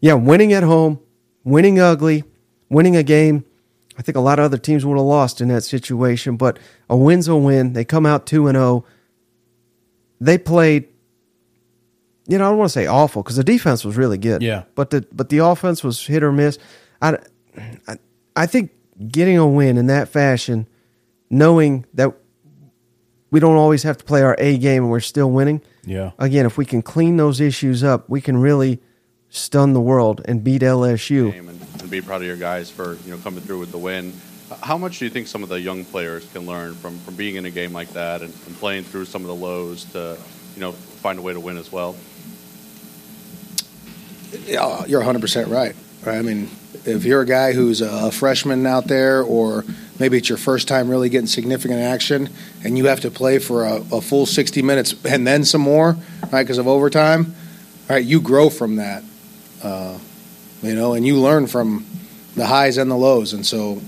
[0.03, 1.01] yeah, winning at home,
[1.43, 2.25] winning ugly,
[2.69, 3.47] winning a game.
[3.99, 6.59] I think a lot of other teams would have lost in that situation, but
[6.91, 7.73] a win's a win.
[7.73, 8.85] They come out 2 and 0.
[10.23, 10.89] They played
[12.29, 14.43] you know, I don't want to say awful because the defense was really good.
[14.43, 14.65] Yeah.
[14.75, 16.59] But the but the offense was hit or miss.
[17.01, 17.19] I,
[17.89, 17.99] I,
[18.37, 18.71] I think
[19.09, 20.69] getting a win in that fashion,
[21.31, 22.15] knowing that
[23.31, 25.63] we don't always have to play our A game and we're still winning.
[25.85, 26.13] Yeah.
[26.19, 28.81] Again, if we can clean those issues up, we can really
[29.29, 31.37] stun the world and beat LSU.
[31.37, 34.13] and, and be proud of your guys for you know coming through with the win.
[34.61, 37.37] How much do you think some of the young players can learn from, from being
[37.37, 40.17] in a game like that and, and playing through some of the lows to
[40.55, 41.97] you know find a way to win as well?
[44.47, 45.77] Yeah, you're 100% right.
[46.05, 46.19] Right.
[46.19, 46.51] I mean,
[46.85, 49.65] if you're a guy who's a freshman out there, or
[50.01, 52.29] maybe it's your first time really getting significant action,
[52.65, 55.97] and you have to play for a, a full 60 minutes and then some more,
[56.33, 57.37] right, because of overtime,
[57.89, 59.05] right, you grow from that,
[59.63, 59.97] uh,
[60.63, 61.87] you know, and you learn from
[62.35, 63.33] the highs and the lows.
[63.33, 63.81] And so,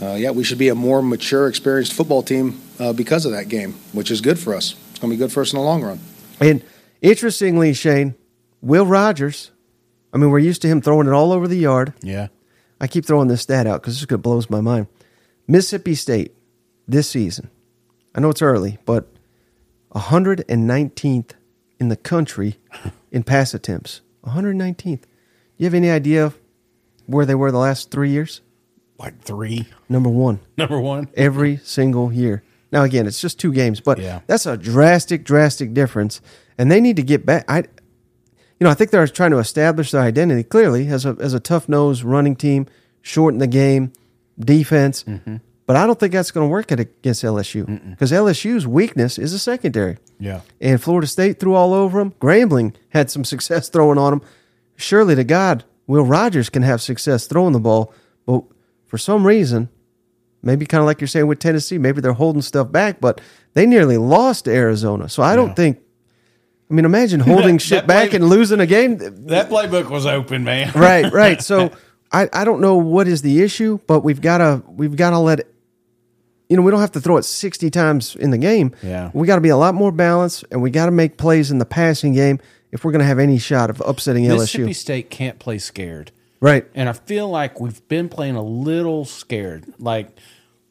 [0.00, 3.48] uh, yeah, we should be a more mature, experienced football team uh, because of that
[3.48, 4.74] game, which is good for us.
[4.90, 6.00] It's going to be good for us in the long run.
[6.40, 6.62] And
[7.02, 8.14] interestingly, Shane,
[8.60, 9.50] Will Rogers,
[10.12, 11.94] I mean, we're used to him throwing it all over the yard.
[12.00, 12.28] Yeah.
[12.80, 14.86] I keep throwing this stat out because this good blows my mind.
[15.48, 16.34] Mississippi State
[16.86, 17.50] this season,
[18.14, 19.08] I know it's early, but
[19.94, 21.30] 119th
[21.80, 22.58] in the country
[23.10, 24.00] in pass attempts.
[24.24, 25.02] 119th.
[25.56, 26.32] You have any idea
[27.06, 28.42] where they were the last three years?
[28.98, 29.66] Like three.
[29.88, 30.40] Number one.
[30.56, 31.08] Number one.
[31.16, 32.42] Every single year.
[32.72, 34.20] Now, again, it's just two games, but Yeah.
[34.26, 36.20] that's a drastic, drastic difference.
[36.58, 37.44] And they need to get back.
[37.48, 37.64] I, you
[38.64, 41.68] know, I think they're trying to establish their identity clearly as a as a tough
[41.68, 42.66] nosed running team,
[43.00, 43.92] shorten the game,
[44.38, 45.04] defense.
[45.04, 45.36] Mm-hmm.
[45.66, 49.38] But I don't think that's going to work against LSU because LSU's weakness is a
[49.38, 49.98] secondary.
[50.18, 50.40] Yeah.
[50.62, 52.12] And Florida State threw all over them.
[52.20, 54.22] Grambling had some success throwing on them.
[54.76, 57.92] Surely to God, Will Rogers can have success throwing the ball,
[58.24, 58.44] but
[58.88, 59.68] for some reason,
[60.42, 63.20] maybe kind of like you're saying with Tennessee, maybe they're holding stuff back, but
[63.54, 65.08] they nearly lost to Arizona.
[65.08, 65.78] So I don't think.
[66.70, 68.98] I mean, imagine holding That- shit that back play- and losing a game.
[69.26, 70.72] That playbook was open, man.
[70.74, 71.40] right, right.
[71.40, 71.70] So
[72.12, 75.18] I, I don't know what is the issue, but we've got to we've got to
[75.18, 75.46] let
[76.48, 78.74] you know we don't have to throw it sixty times in the game.
[78.82, 79.10] Yeah.
[79.12, 81.58] we got to be a lot more balanced, and we got to make plays in
[81.58, 82.38] the passing game
[82.72, 84.74] if we're going to have any shot of upsetting Mississippi LSU.
[84.76, 86.10] State can't play scared.
[86.40, 86.66] Right.
[86.74, 89.66] And I feel like we've been playing a little scared.
[89.78, 90.16] Like,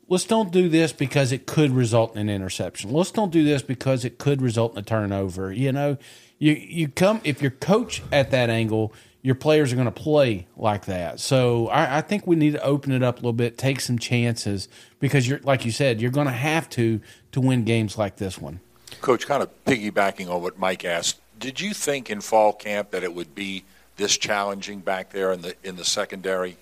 [0.07, 2.91] let's don't do this because it could result in an interception.
[2.91, 5.51] Let's don't do this because it could result in a turnover.
[5.51, 5.97] You know,
[6.39, 10.47] you you come if you're coach at that angle, your players are going to play
[10.55, 11.19] like that.
[11.19, 13.99] So I, I think we need to open it up a little bit, take some
[13.99, 17.01] chances because you're like you said, you're going to have to
[17.33, 18.61] to win games like this one.
[19.01, 23.03] Coach, kind of piggybacking on what Mike asked, did you think in fall camp that
[23.03, 23.63] it would be
[23.97, 26.57] this challenging back there in the in the secondary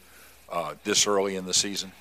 [0.52, 1.92] uh, this early in the season?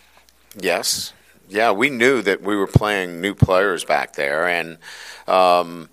[0.58, 1.12] Yes.
[1.48, 4.78] Yeah, we knew that we were playing new players back there, and
[5.28, 5.90] um,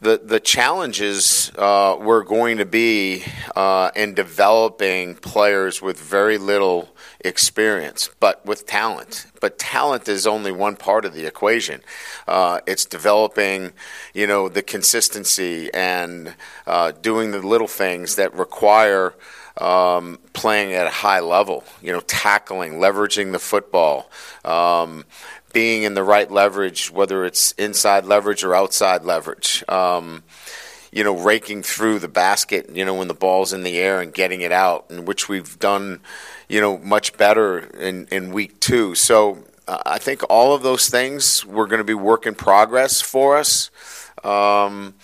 [0.00, 6.88] the the challenges uh, were going to be uh, in developing players with very little
[7.26, 9.26] experience, but with talent.
[9.40, 11.82] But talent is only one part of the equation.
[12.26, 13.72] Uh, it's developing,
[14.14, 16.34] you know, the consistency and
[16.66, 19.14] uh, doing the little things that require
[19.58, 21.64] um, playing at a high level.
[21.82, 24.10] You know, tackling, leveraging the football.
[24.44, 25.04] Um,
[25.52, 29.64] being in the right leverage, whether it's inside leverage or outside leverage.
[29.68, 30.22] Um,
[30.92, 34.12] you know, raking through the basket, you know, when the ball's in the air and
[34.12, 36.00] getting it out, and which we've done,
[36.48, 38.94] you know, much better in, in week two.
[38.94, 43.00] So uh, I think all of those things were going to be work in progress
[43.00, 43.70] for us.
[44.22, 44.94] Um,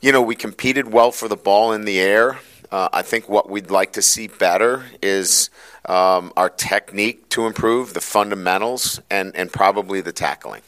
[0.00, 2.38] you know, we competed well for the ball in the air.
[2.70, 5.50] Uh, I think what we'd like to see better is
[5.86, 10.62] um, our technique to improve, the fundamentals, and, and probably the tackling.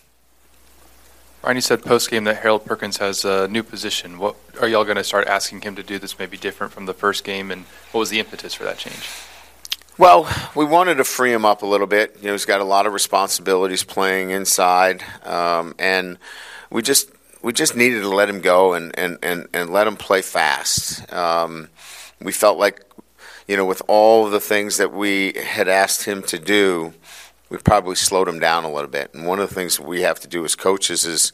[1.42, 4.18] Ryan, you said post game that Harold Perkins has a new position.
[4.18, 6.94] What are y'all going to start asking him to do that's maybe different from the
[6.94, 9.08] first game, and what was the impetus for that change?
[10.00, 12.16] Well, we wanted to free him up a little bit.
[12.22, 16.16] You know, he's got a lot of responsibilities playing inside, um, and
[16.70, 17.10] we just
[17.42, 21.12] we just needed to let him go and and, and, and let him play fast.
[21.12, 21.68] Um,
[22.18, 22.82] we felt like,
[23.46, 26.94] you know, with all the things that we had asked him to do,
[27.50, 29.12] we probably slowed him down a little bit.
[29.12, 31.30] And one of the things we have to do as coaches is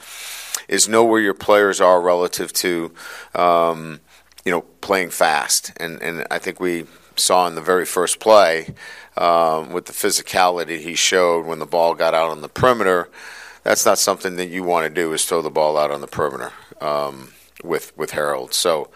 [0.66, 2.92] is know where your players are relative to,
[3.36, 4.00] um,
[4.44, 5.70] you know, playing fast.
[5.76, 8.74] And and I think we saw in the very first play
[9.16, 13.08] um, with the physicality he showed when the ball got out on the perimeter.
[13.62, 16.06] That's not something that you want to do is throw the ball out on the
[16.06, 17.32] perimeter um,
[17.64, 18.54] with with Harold.
[18.54, 18.90] So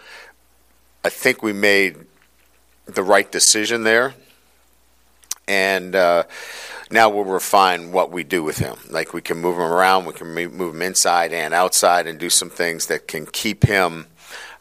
[1.03, 1.97] I think we made
[2.85, 4.13] the right decision there,
[5.47, 6.23] and uh,
[6.89, 8.77] now we'll refine what we do with him.
[8.89, 12.29] Like we can move him around, we can move him inside and outside, and do
[12.29, 14.07] some things that can keep him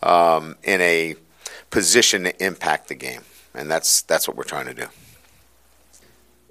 [0.02, 1.16] um, in a
[1.70, 3.22] position to impact the game,
[3.54, 4.86] and that's that's what we're trying to do.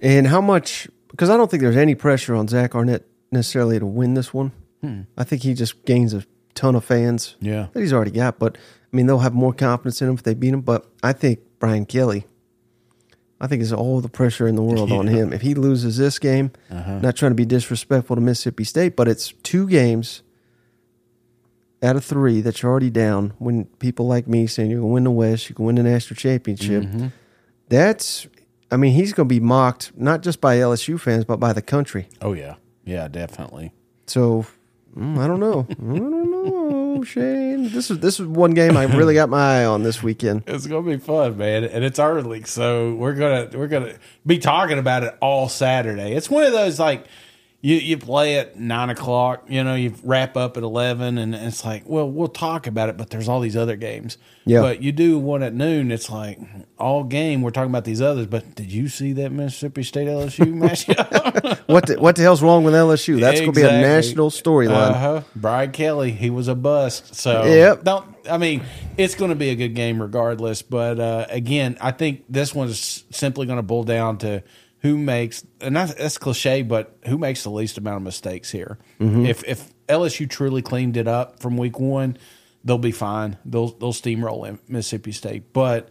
[0.02, 0.88] And how much?
[1.12, 4.52] Because I don't think there's any pressure on Zach Arnett necessarily to win this one.
[4.82, 5.02] Hmm.
[5.18, 6.24] I think he just gains a
[6.56, 7.36] ton of fans.
[7.42, 7.68] Yeah.
[7.74, 8.40] that he's already got.
[8.40, 10.62] But I mean, they'll have more confidence in him if they beat him.
[10.62, 12.26] But I think Brian Kelly.
[13.42, 15.32] I think it's all the pressure in the world on him.
[15.34, 17.00] If he loses this game, Uh-huh.
[17.00, 20.22] not trying to be disrespectful to Mississippi State, but it's two games
[21.82, 23.34] out of three that you're already down.
[23.40, 25.84] When people like me saying you're going to win the West, you can win the
[25.84, 26.84] national championship.
[26.84, 27.12] Mhm.
[27.70, 28.28] That's,
[28.72, 31.62] I mean, he's going to be mocked not just by LSU fans, but by the
[31.62, 32.08] country.
[32.22, 33.72] Oh yeah, yeah, definitely.
[34.08, 34.46] So
[34.98, 35.68] mm, I don't know.
[35.70, 37.72] I don't know, Shane.
[37.72, 40.44] This is this is one game I really got my eye on this weekend.
[40.48, 43.94] It's gonna be fun, man, and it's early, so we're gonna we're gonna
[44.26, 46.14] be talking about it all Saturday.
[46.14, 47.06] It's one of those like
[47.62, 51.66] you you play at nine o'clock, you know, you wrap up at eleven, and it's
[51.66, 54.18] like, well, we'll talk about it, but there's all these other games.
[54.46, 54.62] Yeah.
[54.62, 56.40] But you do one at noon, it's like
[56.80, 58.28] all game we're talking about these others.
[58.28, 61.58] But did you see that Mississippi State LSU matchup?
[61.70, 63.20] What the, what the hell's wrong with LSU?
[63.20, 64.90] That's going to be a national storyline.
[64.90, 65.22] Uh-huh.
[65.36, 67.14] Brian Kelly, he was a bust.
[67.14, 67.84] So Yep.
[67.84, 68.16] don't.
[68.28, 68.64] I mean,
[68.98, 70.64] it's going to be a good game regardless.
[70.64, 74.42] But uh, again, I think this one's simply going to boil down to
[74.82, 78.78] who makes, and that's, that's cliche, but who makes the least amount of mistakes here.
[79.00, 79.28] Mhm.
[79.28, 82.18] If if LSU truly cleaned it up from week one,
[82.64, 83.38] they'll be fine.
[83.46, 85.52] They'll they'll steamroll in Mississippi State.
[85.54, 85.90] But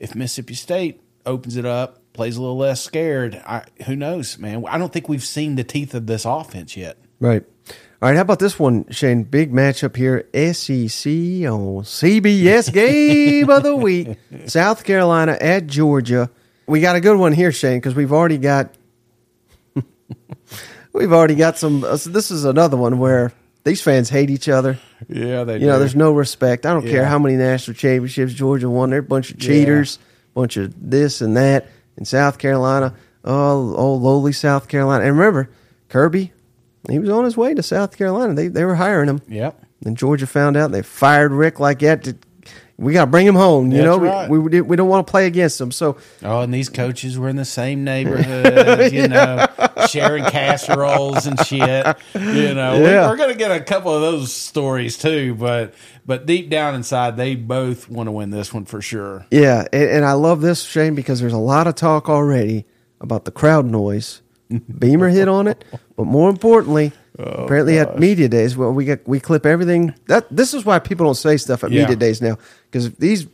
[0.00, 4.64] if Mississippi State opens it up, plays a little less scared, I, who knows, man?
[4.68, 6.98] I don't think we've seen the teeth of this offense yet.
[7.20, 7.44] Right.
[8.00, 8.16] All right.
[8.16, 9.22] How about this one, Shane?
[9.22, 10.26] Big matchup here.
[10.34, 11.08] SEC
[11.48, 14.16] on CBS game of the week.
[14.46, 16.28] South Carolina at Georgia.
[16.66, 18.74] We got a good one here, Shane, because we've already got
[20.92, 21.84] we've already got some.
[21.84, 23.32] uh, so this is another one where
[23.64, 24.78] these fans hate each other.
[25.08, 26.66] Yeah, they You know, there's no respect.
[26.66, 28.90] I don't care how many national championships Georgia won.
[28.90, 29.98] They're a bunch of cheaters,
[30.34, 31.68] bunch of this and that.
[31.98, 35.04] In South Carolina, oh, oh, lowly South Carolina.
[35.04, 35.50] And remember,
[35.90, 36.32] Kirby,
[36.88, 38.34] he was on his way to South Carolina.
[38.34, 39.20] They they were hiring him.
[39.28, 39.62] Yep.
[39.84, 40.72] And Georgia found out.
[40.72, 42.04] They fired Richt like that.
[42.04, 42.16] To,
[42.82, 43.70] we got to bring him home.
[43.72, 44.28] You That's know, right.
[44.28, 45.70] we, we we don't want to play against him.
[45.72, 49.46] So Oh, and these coaches were in the same neighborhood, you know,
[49.88, 51.96] sharing casseroles and shit.
[52.14, 53.08] You know, We- Yeah.
[53.08, 57.16] we're going to get a couple of those stories too, but but deep down inside,
[57.16, 59.24] they both want to win this one for sure.
[59.30, 62.66] Yeah, and, and I love this, Shane, because there's a lot of talk already
[63.00, 64.20] about the crowd noise.
[64.78, 65.64] Beamer hit on it,
[65.96, 69.94] but more importantly, Oh, apparently at media days, well, we get we clip everything.
[70.06, 71.82] That this is why people don't say stuff at Yeah.
[71.82, 72.38] media days now,
[72.70, 73.26] because these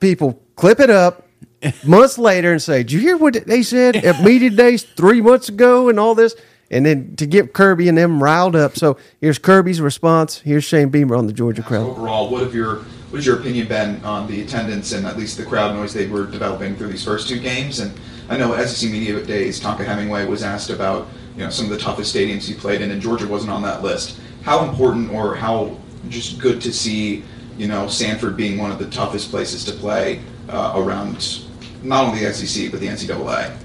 [0.00, 1.26] people clip it up
[1.86, 5.48] months later and say, "Did you hear what they said at media days three months
[5.48, 6.34] ago?" and all this,
[6.70, 8.76] and then to get Kirby and them riled up.
[8.78, 10.38] So here's Kirby's response.
[10.40, 11.86] Here's Shane Beamer on the Georgia crowd.
[11.90, 12.76] overall, what have your
[13.10, 16.06] what has your opinion been on the attendance and at least the crowd noise they
[16.06, 17.80] were developing through these first two games?
[17.80, 17.92] And
[18.28, 21.08] I know at SEC Media Days, Tonka Hemingway was asked about
[21.38, 23.80] you know some of the toughest stadiums he played in, and Georgia wasn't on that
[23.80, 24.18] list.
[24.42, 25.76] How important or how
[26.08, 27.22] just good to see
[27.56, 31.44] you know Sanford being one of the toughest places to play uh, around
[31.84, 33.56] not only the SEC but the NCAA?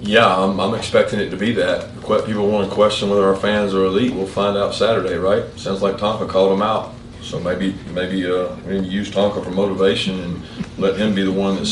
[0.00, 1.94] Yeah, I'm, I'm expecting it to be that.
[2.24, 4.14] People want to question whether our fans are elite.
[4.14, 5.44] We'll find out Saturday, right?
[5.58, 6.94] Sounds like Tonka called them out.
[7.20, 10.42] So maybe maybe uh, we need to use Tonka for motivation and
[10.78, 11.66] let him be the one that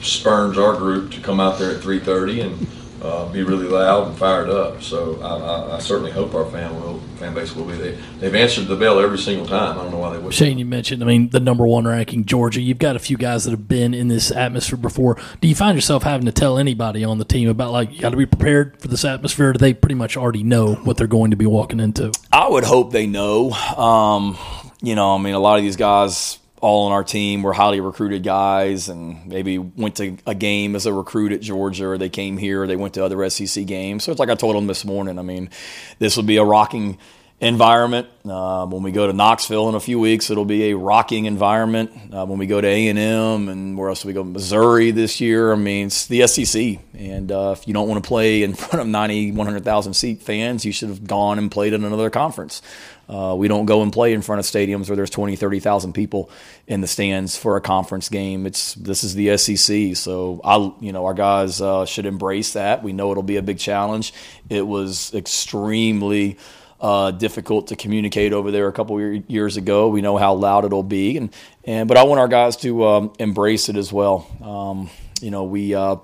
[0.00, 2.66] spurns our group to come out there at 3:30 and
[3.06, 4.82] uh, be really loud and fired up.
[4.82, 7.74] So I, I, I certainly hope our fan will fan base will be.
[7.74, 9.78] They they've answered the bell every single time.
[9.78, 10.34] I don't know why they wouldn't.
[10.34, 12.60] Shane, you mentioned, I mean, the number one ranking, Georgia.
[12.60, 15.18] You've got a few guys that have been in this atmosphere before.
[15.40, 18.10] Do you find yourself having to tell anybody on the team about, like, you got
[18.10, 19.50] to be prepared for this atmosphere?
[19.50, 22.12] Or do they pretty much already know what they're going to be walking into?
[22.32, 23.50] I would hope they know.
[23.50, 24.36] Um,
[24.82, 27.80] you know, I mean, a lot of these guys all on our team were highly
[27.80, 32.08] recruited guys and maybe went to a game as a recruit at Georgia or they
[32.08, 34.04] came here or they went to other SEC games.
[34.04, 35.18] So it's like I told them this morning.
[35.18, 35.50] I mean,
[35.98, 36.98] this will be a rocking
[37.40, 38.08] environment.
[38.24, 41.92] Uh, when we go to Knoxville in a few weeks, it'll be a rocking environment.
[42.12, 44.24] Uh, when we go to A and M, and where else do we go?
[44.24, 45.52] Missouri this year.
[45.52, 48.80] I mean, it's the SEC, and uh, if you don't want to play in front
[48.80, 52.62] of 90, 100,000 seat fans, you should have gone and played in another conference.
[53.08, 56.30] Uh, we don't go and play in front of stadiums where there's 20, 30,000 people
[56.66, 58.46] in the stands for a conference game.
[58.46, 62.82] It's this is the SEC, so I, you know, our guys uh, should embrace that.
[62.82, 64.12] We know it'll be a big challenge.
[64.50, 66.38] It was extremely
[66.80, 69.88] uh, difficult to communicate over there a couple years ago.
[69.88, 71.32] We know how loud it'll be, and
[71.64, 74.26] and but I want our guys to um, embrace it as well.
[74.42, 74.90] Um,
[75.20, 75.96] you know, we uh,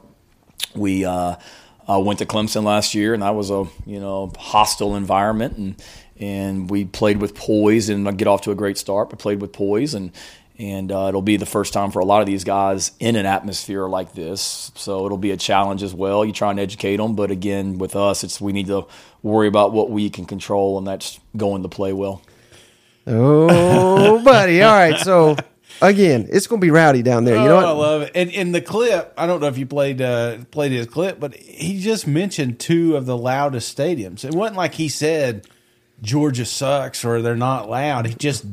[0.75, 1.37] we uh,
[1.89, 5.83] went to Clemson last year, and that was a you know hostile environment, and
[6.19, 9.11] and we played with poise and get off to a great start.
[9.11, 10.13] But played with poise and.
[10.59, 13.25] And uh, it'll be the first time for a lot of these guys in an
[13.27, 16.25] atmosphere like this, so it'll be a challenge as well.
[16.27, 18.87] You try and educate them, but again, with us, it's we need to
[19.23, 22.23] worry about what we can control, and that's going to play well.
[23.07, 24.63] Oh, buddy.
[24.63, 24.99] All right.
[25.01, 25.37] So,
[25.81, 27.37] again, it's going to be rowdy down there.
[27.37, 27.65] You know Oh, what?
[27.65, 28.13] I love it.
[28.15, 31.35] And in the clip, I don't know if you played uh, played his clip, but
[31.35, 34.25] he just mentioned two of the loudest stadiums.
[34.25, 35.47] It wasn't like he said
[36.03, 38.07] Georgia sucks or they're not loud.
[38.07, 38.45] He just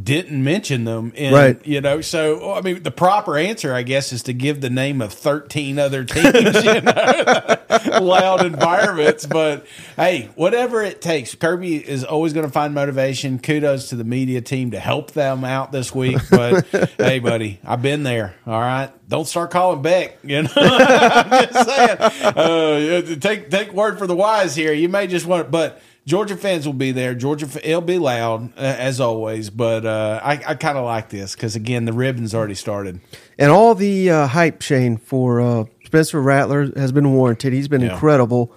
[0.00, 1.12] didn't mention them.
[1.16, 1.66] And, Right.
[1.66, 5.00] You know, so I mean, the proper answer, I guess, is to give the name
[5.00, 6.34] of thirteen other teams.
[6.64, 7.56] you know,
[8.00, 9.24] loud environments.
[9.24, 13.38] But hey, whatever it takes, Kirby is always going to find motivation.
[13.38, 16.18] Kudos to the media team to help them out this week.
[16.28, 16.66] But
[16.98, 18.34] hey, buddy, I've been there.
[18.48, 20.18] All right, don't start calling Beck.
[20.24, 21.98] You know, I'm just saying.
[22.00, 24.72] Uh, take take word for the wise here.
[24.72, 25.80] You may just want, to, but.
[26.06, 27.14] Georgia fans will be there.
[27.14, 31.34] Georgia, it'll be loud uh, as always, but uh, I, I kind of like this
[31.34, 33.00] because again, the ribbon's already started.
[33.38, 37.54] And all the uh, hype, Shane, for uh, Spencer Rattler has been warranted.
[37.54, 37.94] He's been Yeah.
[37.94, 38.52] incredible.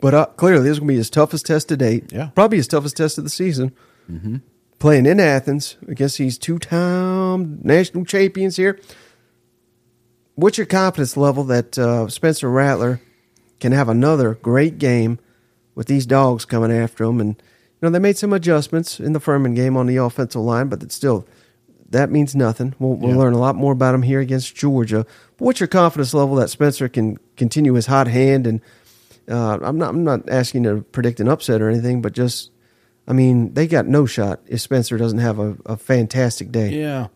[0.00, 2.12] But uh, clearly, this is going to be his toughest test to date.
[2.12, 2.30] Yeah.
[2.34, 3.72] Probably his toughest test of the season.
[4.10, 4.36] Mm-hmm.
[4.78, 8.78] Playing in Athens against these two time national champions here.
[10.34, 13.00] What's your confidence level that uh, Spencer Rattler
[13.58, 15.18] can have another great game
[15.76, 17.20] with these dogs coming after him?
[17.20, 20.68] And, you know, they made some adjustments in the Furman game on the offensive line,
[20.68, 21.24] but it's still,
[21.90, 22.74] that means nothing.
[22.80, 23.16] We'll, we'll Yeah.
[23.18, 25.06] learn a lot more about him here against Georgia.
[25.36, 28.46] But what's your confidence level that Spencer can continue his hot hand?
[28.48, 28.60] And
[29.30, 32.50] uh, I'm not I'm not asking to predict an upset or anything, but just
[33.06, 36.70] I mean they got no shot if Spencer doesn't have a, a fantastic day.
[36.70, 37.08] Yeah.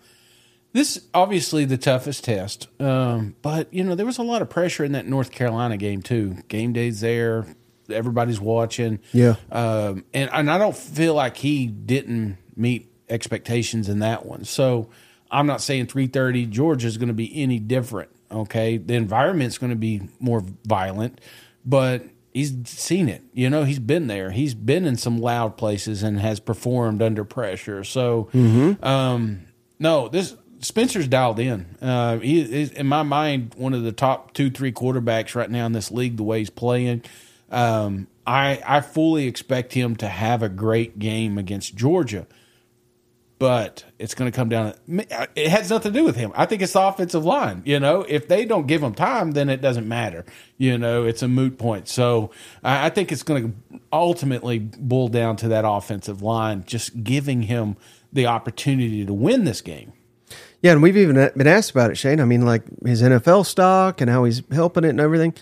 [0.72, 4.84] This obviously the toughest test, um, but you know there was a lot of pressure
[4.84, 6.36] in that North Carolina game too.
[6.46, 7.44] Game day's there,
[7.92, 8.98] everybody's watching.
[9.12, 9.36] Yeah.
[9.52, 14.44] um, and and I don't feel like he didn't meet expectations in that one.
[14.44, 14.88] So
[15.30, 18.10] I'm not saying 3:30 Georgia is going to be any different.
[18.32, 21.20] Okay, the environment's going to be more violent,
[21.64, 23.22] but he's seen it.
[23.34, 24.30] You know, he's been there.
[24.30, 27.82] He's been in some loud places and has performed under pressure.
[27.82, 28.84] So, Mhm.
[28.84, 29.40] um,
[29.80, 31.66] no, this Spencer's dialed in.
[31.82, 35.66] Uh, he is, in my mind, one of the top two, three quarterbacks right now
[35.66, 36.16] in this league.
[36.18, 37.02] The way he's playing,
[37.50, 42.26] um, I I fully expect him to have a great game against Georgia.
[43.38, 44.74] But it's going to come down.
[45.34, 46.30] It has nothing to do with him.
[46.34, 47.62] I think it's the offensive line.
[47.64, 50.26] You know, if they don't give him time, then it doesn't matter.
[50.58, 51.88] You know, it's a moot point.
[51.88, 52.32] So
[52.62, 57.42] I I think it's going to ultimately boil down to that offensive line just giving
[57.44, 57.76] him
[58.12, 59.94] the opportunity to win this game.
[60.62, 62.20] Yeah, and we've even been asked about it, Shane.
[62.20, 65.34] I mean, like his NFL stock and how he's helping it and everything.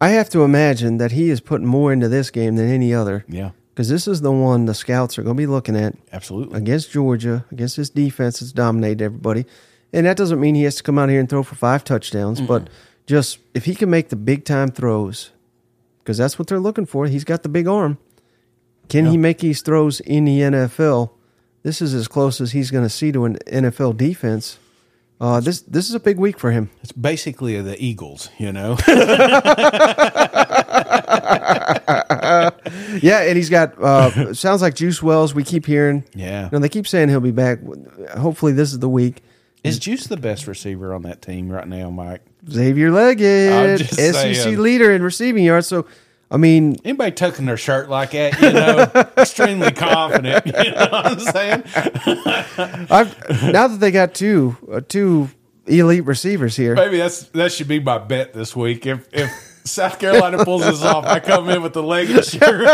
[0.00, 3.24] I have to imagine that he is putting more into this game than any other.
[3.28, 3.50] Yeah.
[3.70, 5.94] Because this is the one the scouts are going to be looking at.
[6.12, 6.58] Absolutely.
[6.58, 9.46] Against Georgia, against this defense that's dominated everybody.
[9.92, 12.40] And that doesn't mean he has to come out here and throw for five touchdowns,
[12.40, 12.68] but
[13.06, 15.30] just if he can make the big time throws,
[16.00, 17.06] because that's what they're looking for.
[17.06, 17.98] He's got the big arm.
[18.88, 21.10] Can he make these throws in the NFL?
[21.62, 24.58] This this is as close as he's going to see to an NFL defense.
[25.20, 26.70] Uh, this this is a big week for him.
[26.82, 28.76] It's basically the Eagles, you know.
[33.02, 35.34] yeah, and he's got uh, sounds like Juice Wells.
[35.34, 36.04] We keep hearing.
[36.14, 36.44] Yeah.
[36.44, 37.58] You know, they keep saying he'll be back.
[38.16, 39.22] Hopefully, this is the week.
[39.64, 42.22] Is Juice the best receiver on that team right now, Mike?
[42.48, 44.58] Xavier Legette, SEC saying.
[44.58, 45.66] leader in receiving yards.
[45.66, 45.86] So,
[46.30, 50.44] I mean, Anybody tucking their shirt like that, you know, extremely confident.
[50.46, 51.62] You know what I'm saying?
[52.90, 55.30] I've, now that they got two uh, two
[55.66, 58.84] elite receivers here, Maybe that's that should be my bet this week.
[58.86, 59.30] If if
[59.64, 62.66] South Carolina pulls this off, I come in with the Legette shirt.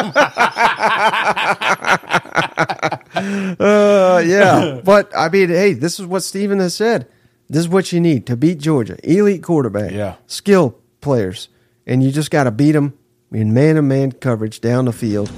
[3.61, 4.80] uh, yeah.
[4.84, 7.07] But I mean, hey, this is what Steven has said.
[7.48, 8.96] This is what you need to beat Georgia.
[9.05, 10.14] Elite quarterback, Yeah.
[10.26, 11.48] skill players,
[11.86, 12.94] and you just got to beat them
[13.35, 15.30] in man-to-man coverage down the field.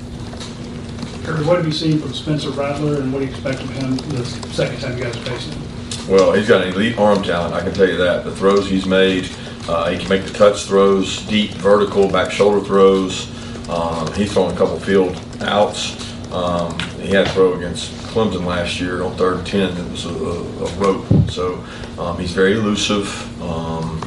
[1.24, 3.96] Kirby, what have you seen from Spencer Rattler, and what do you expect from him
[3.96, 6.08] the second time you guys face him?
[6.08, 8.22] Well, he's got an elite arm talent, I can tell you that.
[8.24, 9.28] The throws he's made,
[9.68, 13.28] uh, he can make the touch throws, deep, vertical, back shoulder throws.
[13.68, 16.02] Um, he's thrown a couple field outs.
[16.32, 19.76] Um, he had a throw against Clemson last year on third and 10.
[19.76, 21.30] It was a, a, a rope.
[21.30, 21.64] So
[21.98, 24.00] um, he's very elusive, um,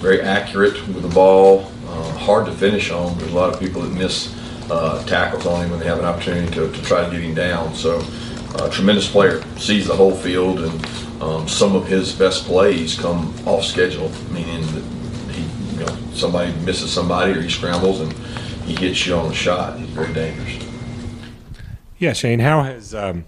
[0.00, 3.16] very accurate with the ball, uh, hard to finish on.
[3.18, 4.34] There's a lot of people that miss
[4.70, 7.34] uh, tackles on him when they have an opportunity to, to try to get him
[7.34, 7.74] down.
[7.74, 8.02] So
[8.56, 10.86] uh, tremendous player, sees the whole field, and
[11.22, 14.84] um, some of his best plays come off schedule, meaning that
[15.32, 18.12] he, you know, somebody misses somebody or he scrambles and
[18.64, 19.78] he hits you on the shot.
[19.78, 20.64] He's very dangerous.
[21.98, 23.24] Yeah, Shane, how has um,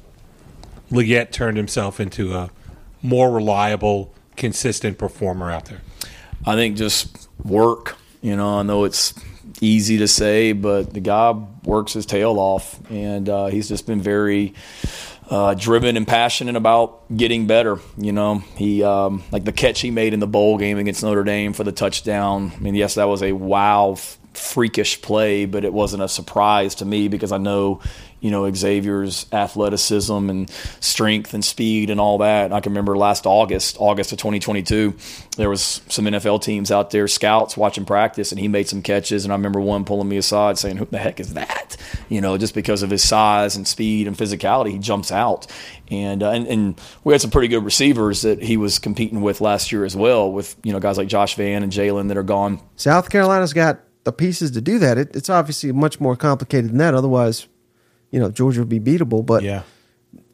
[0.91, 2.51] Legette turned himself into a
[3.03, 5.83] more reliable, consistent performer out there?
[6.45, 7.97] I think just work.
[8.27, 9.15] You know, I know it's
[9.61, 11.31] easy to say, but the guy
[11.63, 14.53] works his tail off, and uh, he's just been very
[15.31, 17.79] uh, driven and passionate about getting better.
[17.97, 21.23] You know, he um, like the catch he made in the bowl game against Notre
[21.23, 22.51] Dame for the touchdown.
[22.53, 23.97] I mean, yes, that was a wow,
[24.37, 27.81] freakish play, but it wasn't a surprise to me because I know.
[28.19, 32.47] You know Xavier's athleticism and strength and speed and all that.
[32.47, 34.95] And I can remember last August, August of 2022,
[35.37, 39.25] there was some NFL teams out there, scouts watching practice, and he made some catches.
[39.25, 41.77] And I remember one pulling me aside saying, "Who the heck is that?"
[42.09, 45.47] You know, just because of his size and speed and physicality, he jumps out.
[45.91, 49.41] And, uh, and and we had some pretty good receivers that he was competing with
[49.41, 52.23] last year as well, with you know guys like Josh Vann and Jalen that are
[52.23, 52.61] gone.
[52.77, 54.97] South Carolina's got the pieces to do that.
[54.97, 56.95] It, it's obviously much more complicated than that.
[56.95, 57.49] Otherwise,
[58.13, 59.27] you know, Georgia would be beatable.
[59.27, 59.65] But yeah.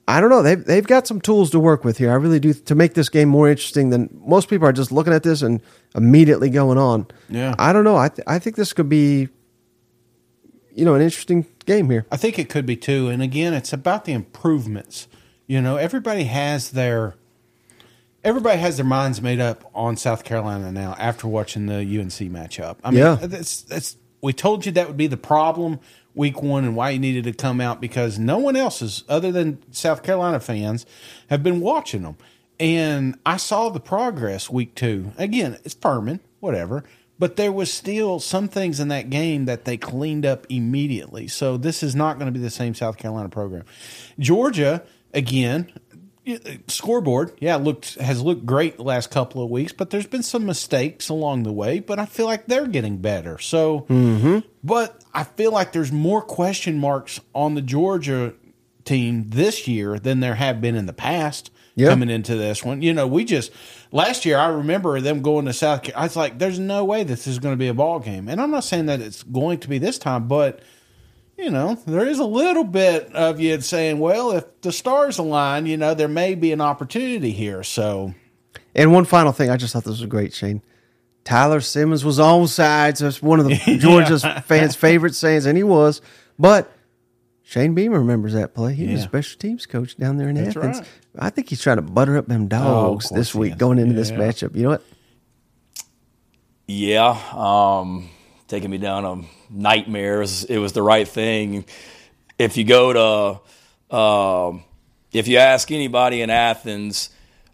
[0.07, 0.43] I don't know.
[0.43, 2.11] They've they've got some tools to work with here.
[2.11, 5.15] I really do to make this game more interesting than most people are just looking
[5.15, 5.63] at this and
[5.95, 7.07] immediately going on.
[7.31, 7.55] Yeah.
[7.59, 7.97] I don't know.
[7.97, 9.29] I th- I think this could be,
[10.75, 12.05] you know, an interesting game here.
[12.13, 13.09] I think it could be too.
[13.09, 15.09] And again, it's about the improvements.
[15.47, 17.15] You know, everybody has their
[18.25, 22.77] everybody has their minds made up on South Carolina now after watching the UNC matchup.
[22.85, 23.17] I mean, Yeah.
[23.21, 25.81] that's that's we told you that would be the problem
[26.15, 29.33] week one and why you needed to come out because no one else is other
[29.33, 30.85] than South Carolina fans
[31.31, 32.17] have been watching them.
[32.61, 35.13] And I saw the progress week two.
[35.19, 36.85] Again, it's Furman, whatever.
[37.19, 41.29] But there was still some things in that game that they cleaned up immediately.
[41.29, 43.65] So this is not going to be the same South Carolina program.
[44.19, 44.83] Georgia,
[45.15, 45.73] again,
[46.29, 46.37] Uh,
[46.69, 50.47] scoreboard, yeah, looked has looked great the last couple of weeks, but there's been some
[50.47, 51.81] mistakes along the way.
[51.81, 53.39] But I feel like they're getting better.
[53.39, 54.39] So, mm-hmm.
[54.63, 58.35] but I feel like there's more question marks on the Georgia
[58.85, 61.51] team this year than there have been in the past.
[61.75, 61.89] Yeah.
[61.89, 63.51] Coming into this one, you know, we just
[63.91, 65.83] last year I remember them going to South.
[65.83, 66.03] Carolina.
[66.03, 68.43] I was like, "There's no way this is going to be a ball game," and
[68.43, 70.61] I'm not saying that it's going to be this time, but
[71.43, 75.67] you know, there is a little bit of you saying, well, if the stars align,
[75.67, 77.63] you know, there may be an opportunity here.
[77.63, 78.15] So,
[78.75, 80.63] And one final thing, I just thought this was great, Shane.
[81.25, 83.01] Tyler Simmons was on sides.
[83.01, 86.01] That's one of the Georgia's fans' favorite sayings, and he was.
[86.39, 86.73] But
[87.43, 88.75] Shane Beamer remembers that play.
[88.75, 89.07] He was Yeah.
[89.07, 90.79] special teams coach down there in That's Athens.
[90.79, 90.89] right.
[91.19, 94.11] I think he's trying to butter up them dogs course this week going into this
[94.11, 94.57] matchup.
[94.57, 94.83] You know what?
[96.67, 98.09] Yeah, um,
[98.53, 100.45] taking me down a nightmares.
[100.45, 101.65] It was the right thing.
[102.39, 103.41] If you go
[103.89, 104.65] to, um
[105.11, 107.09] if you ask anybody in Athens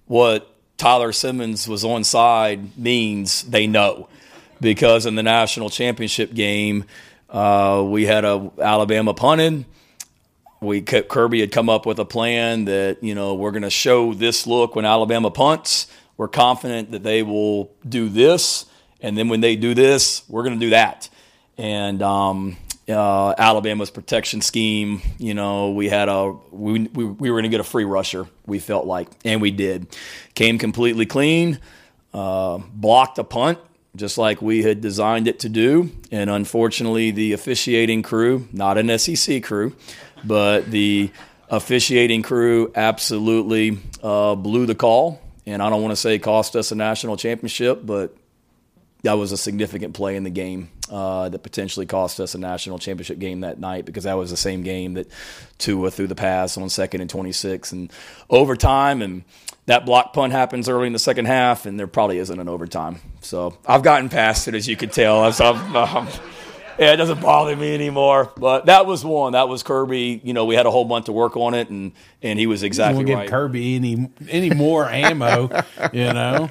[0.07, 4.09] what Tyler Simmons was on side means, they know,
[4.61, 6.85] because in the national championship game,
[7.31, 9.67] uh, we had a Alabama punted.
[10.61, 14.15] We Kirby had come up with a plan that you know we're going to show
[14.15, 15.87] this look when Alabama punts.
[16.17, 18.67] We're confident that they will do this,
[19.01, 21.09] and then when they do this, we're going to do that.
[21.57, 22.57] And um,
[22.89, 25.03] uh, Alabama's protection scheme.
[25.19, 28.27] You know, we had a we we, we were going to get a free rusher.
[28.47, 29.87] We felt like, and we did.
[30.35, 31.59] Came completely clean,
[32.15, 33.59] uh, blocked a punt
[33.97, 35.91] just like we had designed it to do.
[36.11, 39.75] And unfortunately, the officiating crew, not an SEC crew,
[40.25, 41.11] but the
[41.51, 45.21] officiating crew absolutely uh, blew the call.
[45.47, 48.15] And I don't want to say cost us a national championship, but
[49.03, 52.79] that was a significant play in the game uh, that potentially cost us a national
[52.79, 55.09] championship game that night because that was the same game that
[55.59, 57.93] Tua threw the pass on second and 26 and
[58.29, 59.23] overtime and
[59.67, 63.01] that block punt happens early in the second half and there probably isn't an overtime.
[63.21, 65.23] So I've gotten past it as you can tell.
[65.23, 66.09] I'm, um,
[66.79, 68.33] yeah, it doesn't bother me anymore.
[68.37, 69.33] But that was one.
[69.33, 70.21] That was Kirby.
[70.23, 71.93] You know, we had a whole month to work on it, and
[72.23, 73.29] and he was exactly give right.
[73.29, 75.51] Kirby any any more ammo,
[75.93, 76.49] you know.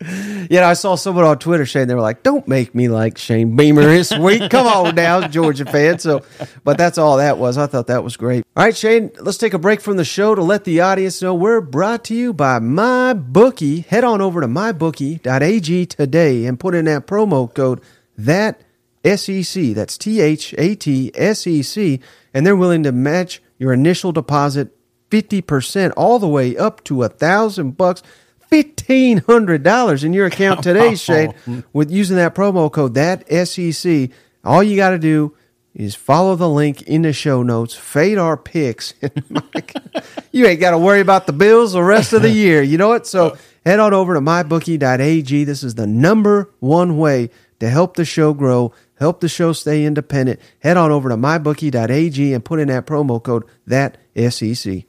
[0.48, 1.88] Yeah, I saw someone on Twitter, Shane.
[1.88, 5.64] They were like, "Don't make me like Shane Beamer this week." Come on now, Georgia
[5.64, 5.98] fan.
[5.98, 6.22] So,
[6.62, 7.58] but that's all that was.
[7.58, 8.44] I thought that was great.
[8.56, 11.34] All right, Shane, let's take a break from the show to let the audience know
[11.34, 13.86] we're brought to you by MyBookie.
[13.86, 17.80] Head on over to mybookie.ag today and put in that promo code
[18.16, 18.62] that
[19.04, 19.74] SEC.
[19.74, 22.00] That's T H A T S E C,
[22.32, 24.68] and they're willing to match your initial deposit
[25.10, 28.02] fifty percent all the way up to a thousand bucks
[28.48, 31.34] fifteen hundred dollars in your account today, Shane,
[31.72, 34.10] with using that promo code that SEC.
[34.44, 35.34] All you got to do
[35.74, 38.94] is follow the link in the show notes, fade our picks.
[40.32, 42.62] you ain't got to worry about the bills the rest of the year.
[42.62, 43.06] You know what?
[43.06, 45.44] So head on over to mybookie.ag.
[45.44, 47.30] This is the number one way
[47.60, 50.40] to help the show grow, help the show stay independent.
[50.60, 54.84] Head on over to mybookie.ag and put in that promo code that SEC.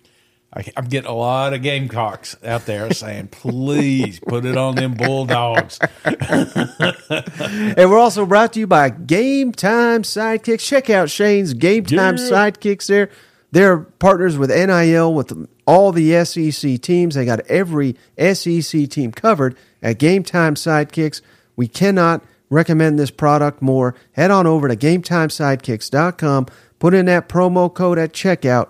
[0.58, 4.96] I, I'm getting a lot of Gamecocks out there saying, "Please put it on them
[4.96, 6.18] Bulldogs." and
[7.78, 10.62] we're also brought to you by Game Time Sidekicks.
[10.62, 12.24] Check out Shane's Game Time Yeah.
[12.24, 13.10] Sidekicks there.
[13.52, 17.16] They're partners with NIL with all the SEC teams.
[17.16, 21.22] They got every SEC team covered at Game Time Sidekicks.
[21.56, 23.94] We cannot recommend this product more.
[24.14, 26.48] Head on over to GameTimeSidekicks.com.
[26.80, 28.70] Put in that promo code at checkout.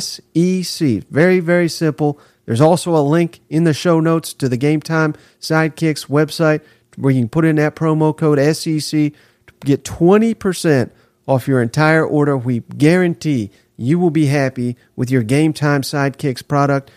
[0.00, 1.04] SEC.
[1.10, 2.20] Very, very simple.
[2.44, 6.60] There's also a link in the show notes to the Game Time Sidekicks website
[6.96, 10.90] where you can put in that promo code SEC to get 20%
[11.26, 12.36] off your entire order.
[12.36, 16.90] We guarantee you will be happy with your Game Time Sidekicks product.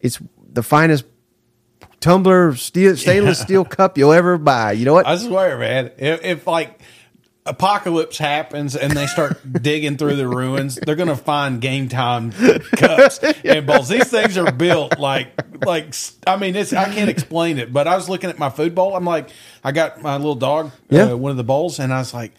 [0.00, 0.20] It's
[0.52, 1.04] the finest
[2.00, 4.72] tumbler steel, stainless steel cup you'll ever buy.
[4.72, 5.06] You know what?
[5.06, 5.92] I swear, man.
[5.98, 6.80] If, if like
[7.46, 13.18] apocalypse happens and they start digging through the ruins, they're gonna find game time cups
[13.44, 13.88] and bowls.
[13.88, 15.28] These things are built like
[15.64, 15.94] like
[16.26, 17.72] I mean, it's I can't explain it.
[17.72, 18.94] But I was looking at my food bowl.
[18.96, 19.30] I'm like,
[19.64, 21.12] I got my little dog, Yeah.
[21.12, 22.32] uh, one of the bowls, and I was like.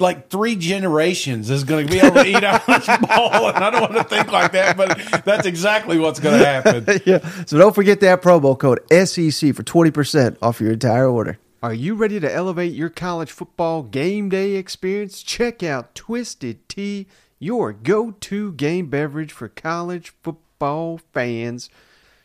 [0.00, 3.64] Like three generations is going to be able to eat out of this bowl, and
[3.64, 7.00] I don't want to think like that, but that's exactly what's going to happen.
[7.06, 7.18] yeah.
[7.46, 11.38] So don't forget that promo code SEC for 20% off your entire order.
[11.64, 15.22] Are you ready to elevate your college football game day experience?
[15.22, 17.06] Check out Twisted Tea,
[17.38, 21.70] your go to game beverage for college football fans.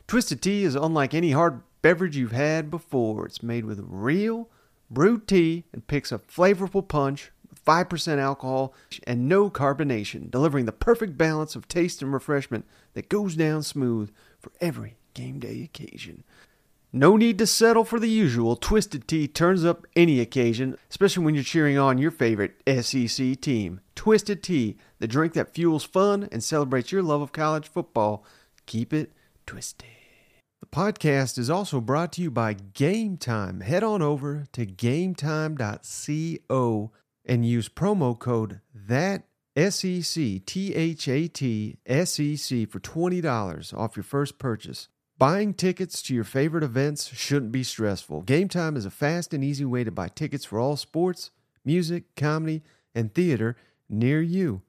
[0.07, 3.27] Twisted Tea is unlike any hard beverage you've had before.
[3.27, 4.49] It's made with real
[4.91, 8.73] brewed tea and picks a flavorful punch with 5% alcohol
[9.07, 14.11] and no carbonation, delivering the perfect balance of taste and refreshment that goes down smooth
[14.37, 16.25] for every game day occasion.
[16.91, 18.55] No need to settle for the usual.
[18.55, 23.81] Twisted Tea turns up any occasion, especially when you're cheering on your favorite SEC team.
[23.93, 28.25] Twisted Tea, the drink that fuels fun and celebrates your love of college football.
[28.65, 29.13] Keep it
[29.45, 29.85] twisted.
[30.61, 33.61] The podcast is also brought to you by Game Time.
[33.61, 35.61] Head on over to gametime.co
[37.23, 39.25] and use promo code that
[39.55, 44.87] SEC T H A T S E C for $20 off your first purchase.
[45.19, 48.21] Buying tickets to your favorite events shouldn't be stressful.
[48.21, 51.31] Game Time is a fast and easy way to buy tickets for all sports,
[51.65, 52.63] music, comedy,
[52.95, 53.57] and theater
[53.89, 54.61] near you.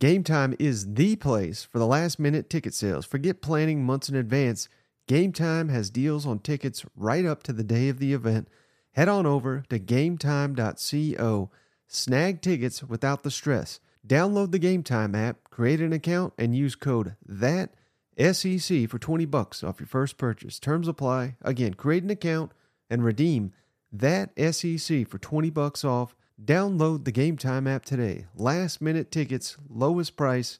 [0.00, 3.06] Game Time is the place for the last minute ticket sales.
[3.06, 4.68] Forget planning months in advance.
[5.06, 8.48] Game Time has deals on tickets right up to the day of the event.
[8.94, 11.50] Head on over to gametime.co.
[11.86, 13.78] Snag tickets without the stress.
[14.04, 17.72] Download the Game Time app, create an account, and use code THAT
[18.18, 20.58] SEC for 20 bucks off your first purchase.
[20.58, 21.36] Terms apply.
[21.42, 22.52] Again, create an account
[22.90, 23.52] and redeem
[23.92, 26.14] that SEC for 20 bucks off.
[26.42, 28.26] Download the Game Time app today.
[28.34, 30.58] Last minute tickets, lowest price,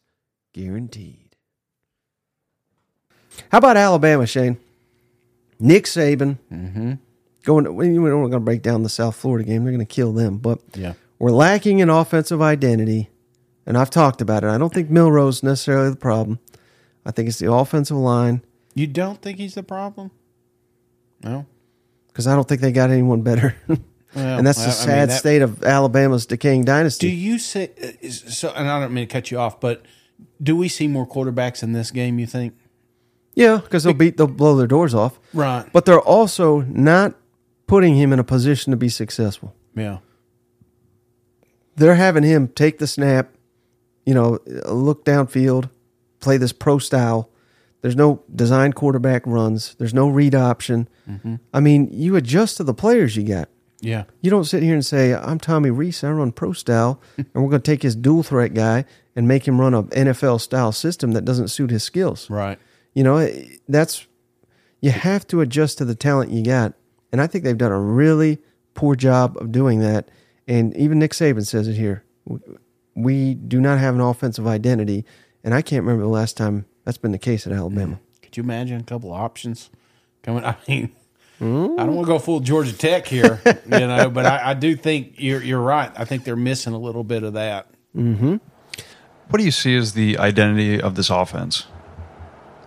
[0.52, 1.36] guaranteed.
[3.50, 4.58] How about Alabama, Shane?
[5.58, 6.38] Nick Saban.
[6.52, 6.92] Mm-hmm.
[7.44, 9.64] Going, we're not going to break down the South Florida game.
[9.64, 10.38] They're going to kill them.
[10.38, 10.94] But Yeah.
[11.18, 13.10] we're lacking in offensive identity,
[13.66, 14.48] and I've talked about it.
[14.48, 16.38] I don't think Milroe's is necessarily the problem.
[17.04, 18.42] I think it's the offensive line
[18.74, 20.10] You don't think he's the problem?
[21.22, 21.46] No.
[22.08, 23.56] because I don't think they got anyone better.
[24.14, 27.08] Well, and that's I- I the mean, sad that- state of Alabama's decaying dynasty.
[27.08, 28.52] Do you say uh, so?
[28.54, 29.86] And I don't mean to cut you off, but
[30.42, 32.18] do we see more quarterbacks in this game?
[32.18, 32.52] You think?
[33.34, 35.18] Yeah, because they'll beat, they'll blow their doors off.
[35.32, 35.64] Right.
[35.72, 37.14] But they're also not
[37.66, 39.54] putting him in a position to be successful.
[39.74, 40.00] Yeah.
[41.76, 43.30] They're having him take the snap,
[44.04, 45.70] you know, look downfield,
[46.22, 47.28] play this pro style.
[47.82, 49.74] There's no design quarterback runs.
[49.74, 50.88] There's no read option.
[51.10, 51.40] Mhm.
[51.52, 53.48] I mean, you adjust to the players you got.
[53.80, 54.04] Yeah.
[54.20, 57.50] You don't sit here and say, I'm Tommy Rees, I run pro style, and we're
[57.50, 58.84] going to take his dual threat guy
[59.16, 62.30] and make him run a NFL style system that doesn't suit his skills.
[62.30, 62.58] Right.
[62.94, 63.28] You know,
[63.68, 64.06] that's,
[64.80, 66.74] you have to adjust to the talent you got.
[67.10, 68.38] And I think they've done a really
[68.74, 70.08] poor job of doing that.
[70.46, 72.04] And even Nick Saban says it here.
[72.94, 75.04] We do not have an offensive identity.
[75.44, 77.98] And I can't remember the last time that's been the case at Alabama.
[78.22, 79.70] Could you imagine a couple of options
[80.22, 80.44] coming?
[80.44, 80.92] I mean,
[81.42, 81.74] Hmm?
[81.76, 84.76] I don't want to go full Georgia Tech here, you know, but I, I do
[84.76, 85.90] think you're you're right.
[85.96, 87.66] I think they're missing a little bit of that.
[87.96, 88.36] Mm-hmm.
[89.28, 91.66] What do you see as the identity of this offense?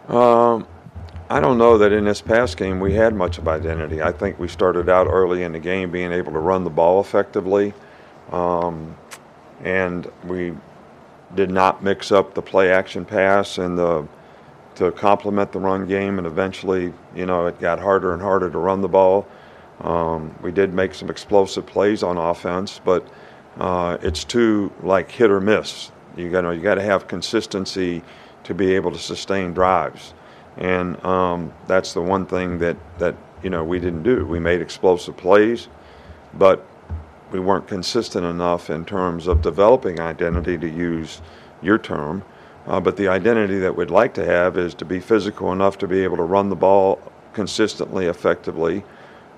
[0.10, 0.68] Um,
[1.30, 4.02] I don't know that in this past game we had much of identity.
[4.02, 7.00] I think we started out early in the game being able to run the ball
[7.00, 7.74] effectively,
[8.34, 8.98] um,
[9.64, 10.54] and we
[11.34, 14.08] did not mix up the play action pass and the
[14.76, 16.18] to complement the run game.
[16.18, 19.26] And eventually, you know, it got harder and harder to run the ball.
[19.82, 23.08] Um, we did make some explosive plays on offense, but
[23.58, 25.92] uh, it's too like hit or miss.
[26.16, 28.02] You got you got to have consistency
[28.44, 30.14] to be able to sustain drives,
[30.58, 34.26] and um, that's the one thing that that you know we didn't do.
[34.26, 35.68] We made explosive plays,
[36.36, 36.66] but
[37.36, 41.22] we weren't consistent enough in terms of developing identity to use
[41.62, 42.24] your term.
[42.66, 45.88] Uh, but the identity that we'd like to have is to be physical enough to
[45.88, 46.98] be able to run the ball
[47.34, 48.84] consistently, effectively,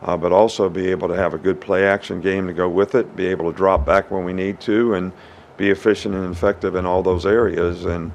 [0.04, 2.93] uh, but also be able to have a good play action game to go with
[2.93, 5.12] it, be able to drop back when we need to, and
[5.58, 7.86] be efficient and effective in all those areas.
[7.86, 8.12] And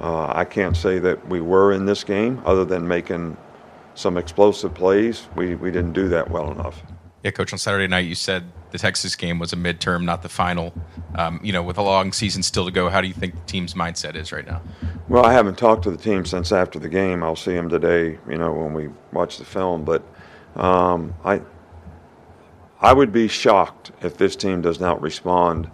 [0.00, 3.36] uh, I can't say that we were in this game other than making
[3.94, 5.28] some explosive plays.
[5.36, 6.82] We, we didn't do that well enough.
[7.22, 7.52] Yeah, coach.
[7.52, 8.42] On Saturday night, you said
[8.72, 10.72] the Texas game was a midterm, not the final.
[11.14, 13.46] Um, you know, with a long season still to go, how do you think the
[13.46, 14.62] team's mindset is right now?
[15.08, 17.22] Well, I haven't talked to the team since after the game.
[17.22, 19.84] I'll see them today, you know, when we watch the film.
[19.84, 20.02] But
[20.56, 21.42] um, I,
[22.80, 25.70] I would be shocked if this team does not respond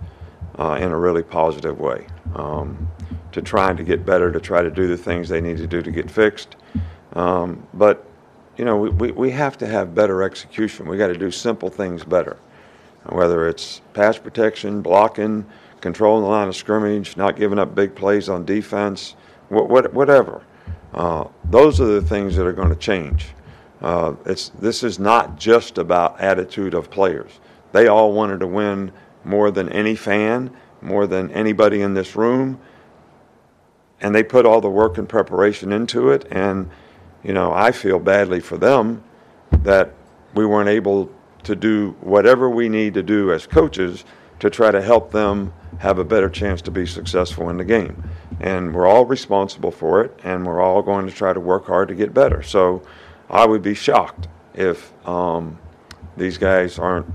[0.58, 2.88] uh, in a really positive way um,
[3.32, 5.82] to trying to get better, to try to do the things they need to do
[5.82, 6.56] to get fixed.
[7.12, 8.04] Um, but
[8.56, 10.88] you know, we, we, we have to have better execution.
[10.88, 12.36] We got to do simple things better,
[13.06, 15.46] whether it's pass protection, blocking,
[15.80, 19.14] controlling the line of scrimmage, not giving up big plays on defense,
[19.48, 20.42] what, what, whatever.
[20.92, 23.26] Uh, those are the things that are going to change.
[23.80, 27.40] Uh, it's this is not just about attitude of players.
[27.72, 28.92] They all wanted to win
[29.24, 32.60] more than any fan, more than anybody in this room,
[34.00, 36.26] and they put all the work and preparation into it.
[36.30, 36.70] And
[37.22, 39.04] you know, I feel badly for them
[39.62, 39.94] that
[40.34, 41.12] we weren't able
[41.48, 44.04] to do whatever we need to do as coaches
[44.38, 48.04] to try to help them have a better chance to be successful in the game.
[48.38, 51.88] And we're all responsible for it, and we're all going to try to work hard
[51.88, 52.42] to get better.
[52.42, 52.82] So
[53.30, 55.58] I would be shocked if um,
[56.18, 57.06] these guys aren't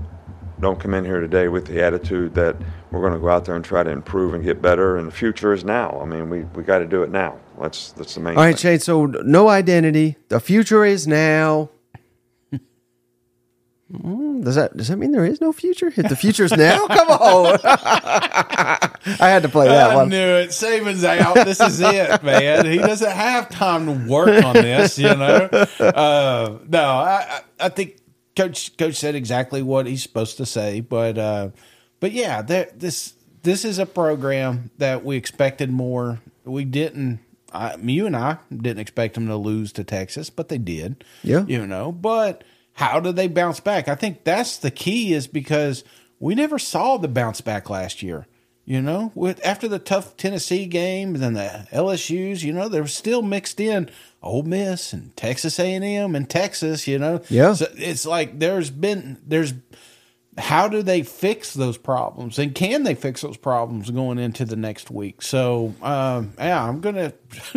[0.60, 2.56] don't come in here today with the attitude that
[2.90, 4.96] we're going to go out there and try to improve and get better.
[4.96, 6.00] And the future is now.
[6.00, 7.38] I mean, we, we got to do it now.
[7.60, 8.36] That's that's the main.
[8.36, 8.72] All right, thing.
[8.72, 8.80] Shane.
[8.80, 10.16] So no identity.
[10.28, 11.70] The future is now.
[13.94, 15.86] Mm, Does that does that mean there is no future?
[15.88, 17.58] If the future is now, come on.
[17.64, 18.88] I
[19.20, 20.06] had to play that I one.
[20.06, 20.50] I knew it.
[20.50, 21.34] Saban's out.
[21.34, 22.66] This is it, man.
[22.66, 25.48] He doesn't have time to work on this, you know.
[25.78, 27.26] Uh, no, I,
[27.60, 27.98] I I think
[28.36, 31.50] coach coach said exactly what he's supposed to say, but uh,
[32.00, 36.20] but yeah, there, this this is a program that we expected more.
[36.44, 37.20] We didn't.
[37.52, 41.04] I, you and I didn't expect them to lose to Texas, but they did.
[41.22, 41.44] Yeah.
[41.46, 41.92] you know.
[41.92, 42.42] But
[42.74, 43.88] how do they bounce back?
[43.88, 45.12] I think that's the key.
[45.14, 45.84] Is because
[46.18, 48.26] we never saw the bounce back last year.
[48.66, 52.86] You know, with after the tough Tennessee game and the LSU's, you know, they were
[52.86, 53.90] still mixed in
[54.22, 56.88] Ole Miss and Texas A and M and Texas.
[56.88, 57.52] You know, Yeah.
[57.52, 59.52] So it's like there's been there's
[60.36, 64.56] how do they fix those problems and can they fix those problems going into the
[64.56, 65.22] next week?
[65.22, 67.12] So um, yeah, I'm gonna.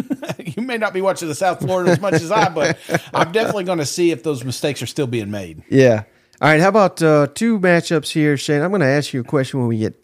[0.46, 2.78] you may not be watching the South Florida as much as I, but
[3.14, 5.64] I'm definitely going to see if those mistakes are still being made.
[5.70, 6.04] Yeah.
[6.40, 8.62] All right, how about uh, two matchups here, Shane?
[8.62, 10.00] I'm going to ask you a question when we get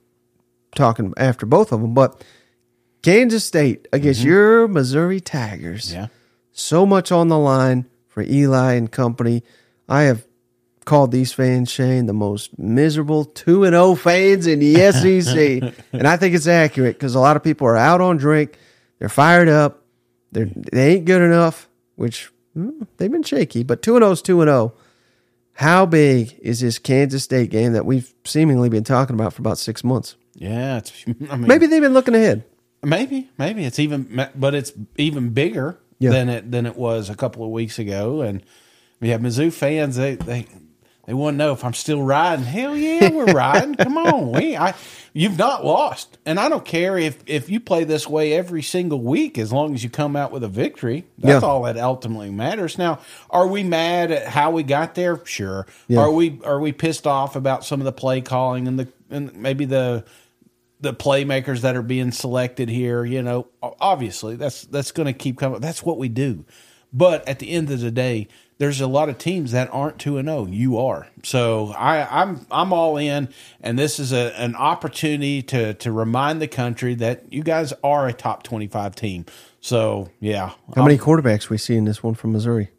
[0.76, 2.24] talking after both of them, but
[3.04, 4.26] Kansas State against Mhm.
[4.26, 5.94] your Missouri Tigers.
[5.94, 6.08] Yeah.
[6.52, 9.44] So much on the line for Eli and company.
[9.88, 10.26] I have
[10.84, 15.74] called these fans, Shane, the most miserable 2 and 0 fans in the SEC.
[15.94, 18.58] and I think it's accurate because a lot of people are out on Drink.
[19.00, 19.82] They're fired up.
[20.32, 24.22] They're, they ain't good enough, which mm, they've been shaky, but 2 and 0 is
[24.22, 24.74] 2 and 0.
[25.54, 29.60] How big is this Kansas State game that we've seemingly been talking about for about
[29.60, 30.16] six months?
[30.34, 30.92] Yeah, it's.
[31.30, 32.44] I mean, Maybe they've been looking ahead.
[32.82, 36.10] Maybe, maybe it's even, but it's even bigger Yeah.
[36.10, 38.22] than it than it was a couple of weeks ago.
[38.22, 38.44] And
[39.00, 39.96] we have Mizzou fans.
[39.96, 40.48] They they
[41.06, 42.45] they want to know if I'm still riding.
[42.45, 43.76] Hell yeah, we're riding.
[43.76, 44.74] Come on, we I
[45.14, 49.01] you've not lost, and I don't care if if you play this way every single
[49.01, 51.06] week as long as you come out with a victory.
[51.18, 51.47] That's Yeah.
[51.49, 52.78] all that ultimately matters.
[52.78, 52.99] Now,
[53.30, 55.20] are we mad at how we got there?
[55.26, 55.68] Sure.
[55.88, 55.99] Yeah.
[55.99, 59.36] Are we are we pissed off about some of the play calling and the and
[59.36, 60.06] maybe the
[60.80, 65.38] the playmakers that are being selected here, you know, obviously that's that's going to keep
[65.38, 65.62] coming.
[65.62, 66.45] That's what we do.
[66.91, 68.28] But at the end of the day,
[68.64, 70.45] there's a lot of teams that aren't two and zero.
[70.45, 73.28] You are, so I, I'm I'm all in,
[73.59, 78.07] and this is a, an opportunity to to remind the country that you guys are
[78.07, 79.26] a top twenty five team.
[79.59, 82.70] So yeah, How many um, quarterbacks we see in this one from Missouri?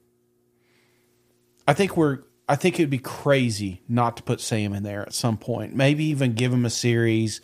[1.69, 2.21] I think we're.
[2.49, 5.75] I think it'd be crazy not to put Sam in there at some point.
[5.75, 7.43] Maybe even give him a series,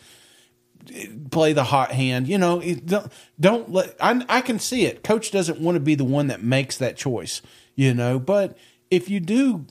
[1.29, 2.27] play the hot hand.
[2.27, 3.95] You know, don't don't let.
[3.99, 5.03] I I can see it.
[5.03, 7.43] Coach doesn't want to be the one that makes that choice.
[7.81, 8.57] You know, but
[8.91, 9.65] if you do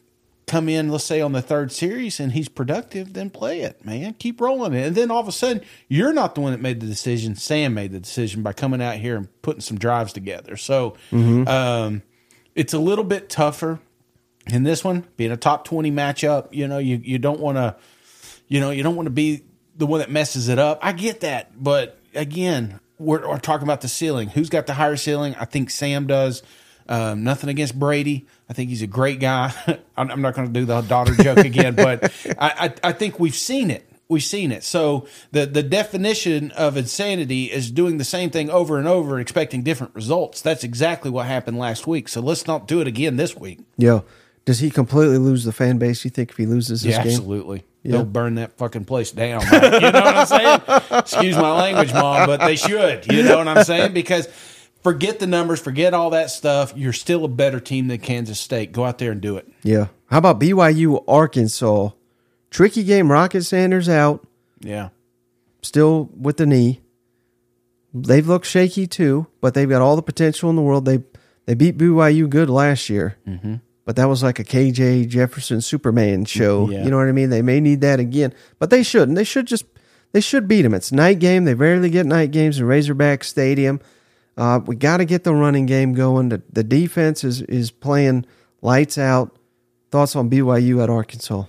[0.49, 4.15] come in, let's say on the third series, and he's productive, then play it, man.
[4.15, 6.81] Keep rolling it, and then all of a sudden, you're not the one that made
[6.81, 7.37] the decision.
[7.37, 10.57] Sam made the decision by coming out here and putting some drives together.
[10.57, 11.47] So, Mhm.
[11.49, 12.03] um,
[12.57, 13.79] it's a little bit tougher
[14.49, 17.77] in this one being a top 20 matchup you know you, you don't want to
[18.49, 19.43] you know you don't want to be
[19.77, 23.83] the one that messes it up i get that but again we're, we're talking about
[23.83, 26.43] the ceiling who's got the higher ceiling i think sam does
[26.91, 29.53] um, nothing against brady i think he's a great guy
[29.97, 32.05] i'm, I'm not going to do the daughter joke again but
[32.39, 36.77] I, I, I think we've seen it we've seen it so the, the definition of
[36.77, 41.11] insanity is doing the same thing over and over and expecting different results that's exactly
[41.11, 44.01] what happened last week so let's not do it again this week Yeah.
[44.45, 46.05] does he completely lose the fan base?
[46.05, 47.13] You think if he loses this yeah, game?
[47.13, 47.63] absolutely.
[47.85, 47.93] Yeah.
[47.93, 49.43] They'll burn that fucking place down.
[49.43, 50.61] You know what I'm saying?
[50.99, 53.11] Excuse my language, mom, but they should.
[53.11, 53.93] You know what I'm saying?
[53.95, 54.29] Because
[54.83, 56.73] forget the numbers, forget all that stuff.
[56.77, 58.73] You're still a better team than Kansas State.
[58.73, 59.51] Go out there and do it.
[59.63, 59.89] Yeah.
[60.11, 61.91] How about BYU Arkansas?
[62.51, 63.11] Tricky game.
[63.11, 64.27] Rocket Sanders out.
[64.61, 64.89] Yeah.
[65.63, 66.81] Still with the knee.
[67.93, 70.85] They've looked shaky too, but they've got all the potential in the world.
[70.85, 71.03] They
[71.47, 73.57] they beat BYU good last year, mm-hmm.
[73.85, 76.71] but that was like a KJ Jefferson Superman show.
[76.71, 76.85] Yeah.
[76.85, 77.31] You know what I mean?
[77.31, 79.17] They may need that again, but they shouldn't.
[79.17, 79.65] They should just
[80.13, 80.75] they should beat them.
[80.75, 81.45] It's night game.
[81.45, 83.81] They rarely get night games in Razorback Stadium.
[84.41, 86.31] Uh, we got to get the running game going.
[86.31, 88.25] The, the defense is is playing
[88.63, 89.37] lights out.
[89.91, 91.45] Thoughts on BYU at Arkansas?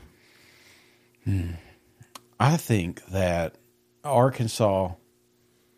[2.40, 3.56] I think that
[4.04, 4.94] Arkansas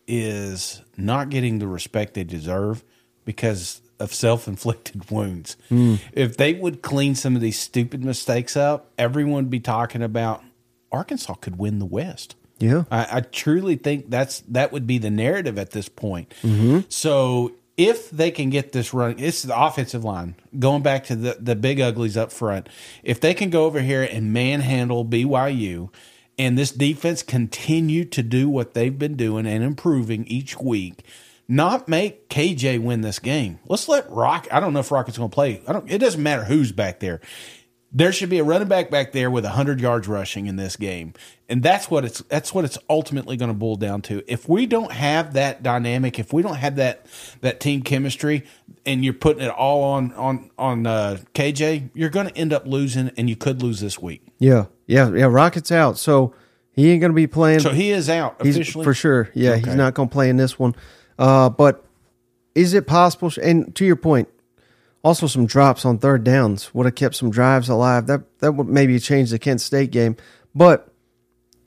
[0.08, 2.82] is not getting the respect they deserve
[3.24, 5.56] because of self inflicted wounds.
[5.68, 5.96] Hmm.
[6.12, 10.42] If they would clean some of these stupid mistakes up, everyone would be talking about
[10.90, 12.34] Arkansas could win the West.
[12.58, 12.84] Yeah.
[12.90, 16.32] I, I truly think that's that would be the narrative at this point.
[16.42, 16.80] Mm-hmm.
[16.88, 21.36] So if they can get this running, it's the offensive line going back to the
[21.40, 22.68] the big uglies up front.
[23.02, 25.90] If they can go over here and manhandle BYU,
[26.38, 31.04] and this defense continue to do what they've been doing and improving each week,
[31.48, 33.58] not make KJ win this game.
[33.66, 34.48] Let's let Rock.
[34.50, 35.62] I don't know if Rocket's going to play.
[35.66, 35.90] I don't.
[35.90, 37.20] It doesn't matter who's back there.
[37.96, 41.14] There should be a running back back there with hundred yards rushing in this game,
[41.48, 44.24] and that's what it's that's what it's ultimately going to boil down to.
[44.26, 47.06] If we don't have that dynamic, if we don't have that
[47.40, 48.42] that team chemistry,
[48.84, 52.66] and you're putting it all on on on uh, KJ, you're going to end up
[52.66, 54.22] losing, and you could lose this week.
[54.40, 55.26] Yeah, yeah, yeah.
[55.26, 56.34] Rocket's out, so
[56.72, 57.60] he ain't going to be playing.
[57.60, 58.82] So he is out He's- officially?
[58.82, 59.30] for sure.
[59.34, 59.66] Yeah, Okay.
[59.66, 60.74] he's not going to play in this one.
[61.16, 61.84] Uh, but
[62.56, 63.30] is it possible?
[63.40, 64.26] And to your point,
[65.04, 68.06] also some drops on third downs would have kept some drives alive.
[68.06, 70.16] That that would maybe change the Kent State game.
[70.54, 70.88] But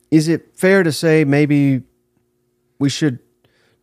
[0.09, 1.83] is it fair to say maybe
[2.79, 3.19] we should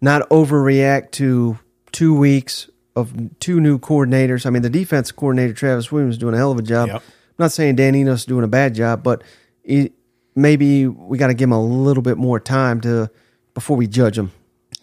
[0.01, 1.59] not overreact to
[1.93, 4.45] two weeks of two new coordinators?
[4.45, 6.89] I mean, the defense coordinator Travis Williams is doing a hell of a job.
[6.89, 6.97] Yep.
[6.97, 9.23] I'm not saying Dan Enos is doing a bad job, but
[9.63, 9.93] it,
[10.35, 13.11] maybe we got to give him a little bit more time to
[13.55, 14.33] before we judge him.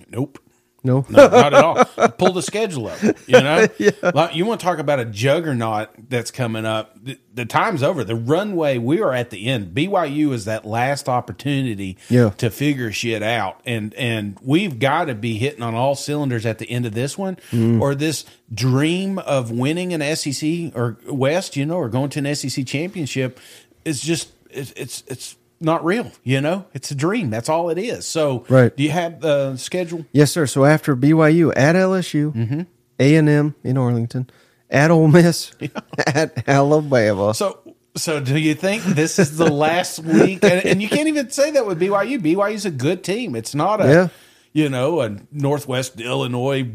[0.10, 0.40] Nope.
[0.84, 1.06] No.
[1.10, 1.86] no not at all.
[2.10, 3.02] Pull the schedule up.
[3.04, 3.68] You know,
[4.14, 6.96] Like, you want to talk about a juggernaut that's coming up.
[7.04, 8.04] The, the time's over.
[8.04, 8.78] The runway.
[8.80, 9.76] We are at the end.
[9.76, 12.30] BYU is that last opportunity Yeah.
[12.38, 16.58] to figure shit out, and and we've got to be hitting on all cylinders at
[16.58, 17.80] the end of this one, Mm.
[17.80, 22.36] or this dream of winning an SEC or West, you know, or going to an
[22.36, 23.40] SEC championship
[23.86, 26.12] is just it's it's it's not real.
[26.24, 27.30] You know, it's a dream.
[27.30, 28.06] That's all it is.
[28.06, 28.76] So, Right.
[28.76, 30.06] Do you have the schedule?
[30.12, 30.46] Yes, sir.
[30.48, 32.62] So after BYU at LSU, Mm-hmm.
[33.00, 34.30] A and M in Arlington,
[34.70, 35.52] at Ole Miss,
[36.08, 37.34] at Alabama.
[37.34, 37.60] So,
[37.96, 40.44] so do you think this is the last week?
[40.44, 42.20] And, and you can't even say that with BYU.
[42.22, 43.36] BYU's a good team.
[43.36, 44.08] It's not a, Yeah.
[44.54, 46.70] You know, a Northwest Illinois,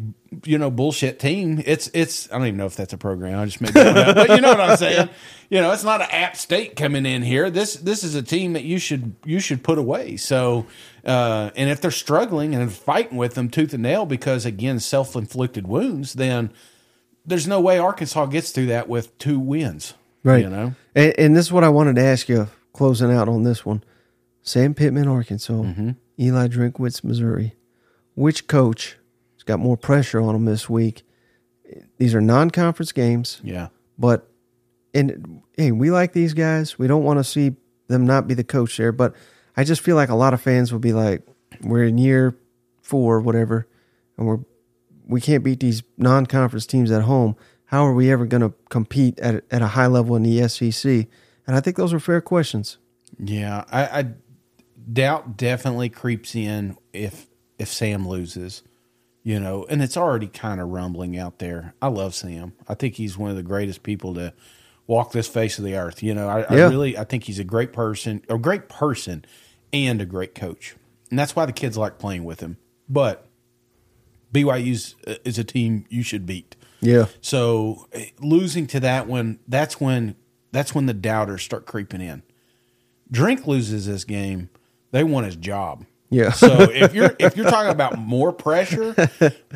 [0.45, 1.63] you know, bullshit team.
[1.65, 2.31] It's it's.
[2.33, 3.39] I don't even know if that's a program.
[3.39, 4.17] I just made that up.
[4.17, 5.09] But you know what I'm saying.
[5.49, 7.51] You know, it's not an App State coming in here.
[7.51, 10.17] This this is a team that you should you should put away.
[10.17, 10.67] So,
[11.05, 15.15] uh, and if they're struggling and fighting with them tooth and nail because again self
[15.15, 16.51] inflicted wounds, then
[17.25, 19.95] there's no way Arkansas gets through that with two wins.
[20.25, 20.43] Right.
[20.43, 20.75] You know.
[20.97, 23.85] And, and this is what I wanted to ask you closing out on this one.
[24.43, 25.53] Sam Pittman, Arkansas.
[25.53, 25.91] Mm-hmm.
[26.19, 27.55] Eli Drinkwitz, Missouri.
[28.17, 28.97] Which coach
[29.35, 31.05] has got more pressure on them this week?
[31.99, 33.41] These are non conference games.
[33.45, 33.69] Yeah.
[33.99, 34.29] But,
[34.93, 36.79] and hey, we like these guys.
[36.79, 37.55] We don't want to see
[37.89, 38.91] them not be the coach there.
[38.91, 39.15] But
[39.57, 41.27] I just feel like a lot of fans will be like,
[41.63, 42.37] we're in year
[42.83, 43.67] four, whatever,
[44.17, 44.39] and we're
[45.09, 47.37] we can't beat these non-conference teams at home.
[47.67, 51.07] How are we ever going to compete at at a high level in the SEC?
[51.47, 52.79] And I think those are fair questions.
[53.19, 54.07] Yeah, I, I
[54.93, 57.27] doubt definitely creeps in if
[57.59, 58.63] if Sam loses,
[59.23, 61.75] you know, and it's already kind of rumbling out there.
[61.81, 62.53] I love Sam.
[62.69, 64.33] I think he's one of the greatest people to
[64.87, 66.03] walk this face of the earth.
[66.03, 69.25] You know, I, I really I think he's a great person, a great person,
[69.73, 70.77] and a great coach,
[71.11, 72.57] and that's why the kids like playing with him.
[72.89, 73.27] But
[74.33, 76.57] BYU's uh, is a team you should beat.
[76.81, 77.07] Yeah.
[77.21, 80.17] So eh, losing to that one, that's when
[80.53, 82.23] that's when the doubters start creeping in.
[83.11, 84.51] Drink loses this game,
[84.91, 85.85] they want his job.
[86.11, 86.33] Yeah.
[86.33, 88.95] So if you're if you're talking about more pressure,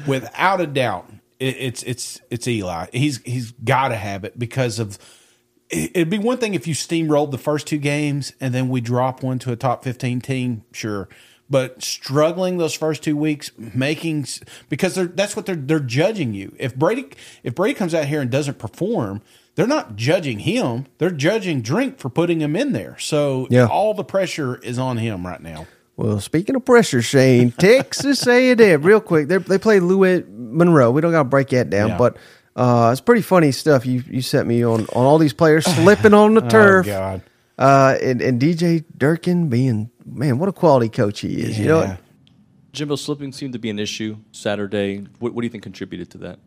[0.07, 2.87] without a doubt, it, it's it's it's Eli.
[2.93, 4.99] He's he's got to have it because of.
[5.71, 8.81] it- It'd be one thing if you steamrolled the first two games and then we
[8.81, 11.09] drop one to a top fifteen team, sure.
[11.49, 14.27] But struggling those first two weeks, making
[14.69, 16.55] because they're that's what they're they're judging you.
[16.59, 17.07] If Brady
[17.43, 19.21] if Brady comes out here and doesn't perform,
[19.57, 20.87] they're not judging him.
[20.99, 22.97] They're judging Drink for putting him in there.
[22.99, 23.67] So Yeah.
[23.67, 25.67] all the pressure is on him right now.
[26.01, 30.91] Well, speaking of pressure, Shane, Texas A&M, real quick, they they play Louis Monroe.
[30.91, 31.99] We don't got to break that down, Yeah.
[31.99, 32.17] but
[32.57, 36.15] uh, it's pretty funny stuff you you sent me on on all these players slipping
[36.15, 36.87] on the Oh, turf.
[36.87, 37.23] God.
[37.59, 41.59] Uh, and, and DJ Durkin being man, what a quality coach he is.
[41.59, 42.01] You know, what?
[42.73, 45.05] Jimbo slipping seemed to be an issue Saturday.
[45.19, 46.39] What, what do you think contributed to that?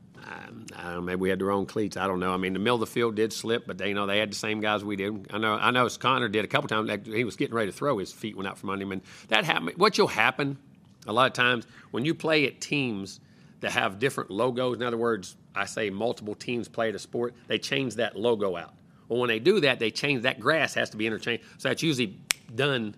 [1.02, 1.98] Maybe we had the wrong cleats.
[1.98, 2.34] I don't know.
[2.34, 4.32] I mean, the middle of the field did slip, but they you know they had
[4.32, 5.28] the same guys we did.
[5.32, 5.54] I know.
[5.54, 5.88] I know.
[5.90, 7.08] Conner did a couple times.
[7.08, 9.46] He was getting ready to throw, his feet went out from under him, and that
[9.46, 9.78] happened.
[9.78, 10.58] What will happen
[11.06, 13.20] a lot of times when you play at teams
[13.64, 14.76] that have different logos.
[14.76, 17.34] In other words, I say multiple teams play at a sport.
[17.48, 18.74] They change that logo out.
[19.08, 21.46] Well, when they do that, they change that grass has to be interchanged.
[21.60, 22.18] So that's usually
[22.54, 22.96] done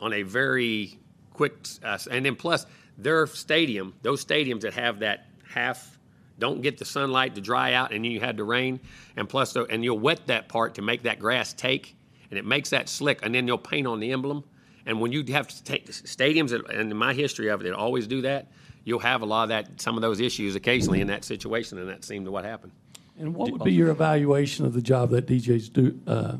[0.00, 0.98] on a very
[1.34, 1.54] quick.
[1.84, 2.64] Uh, and then plus
[2.96, 5.95] their stadium, those stadiums that have that half
[6.38, 8.80] don't get the sunlight to dry out, and then you had the rain,
[9.16, 11.96] and plus, the, and you'll wet that part to make that grass take,
[12.30, 14.44] and it makes that slick, and then you'll paint on the emblem.
[14.84, 18.06] And when you have to take stadiums, and in my history of it, they always
[18.06, 18.50] do that.
[18.84, 21.88] You'll have a lot of that, some of those issues occasionally in that situation, and
[21.88, 22.72] that seemed to what happened.
[23.18, 26.36] And what would be your evaluation of the job that DJ's do, uh,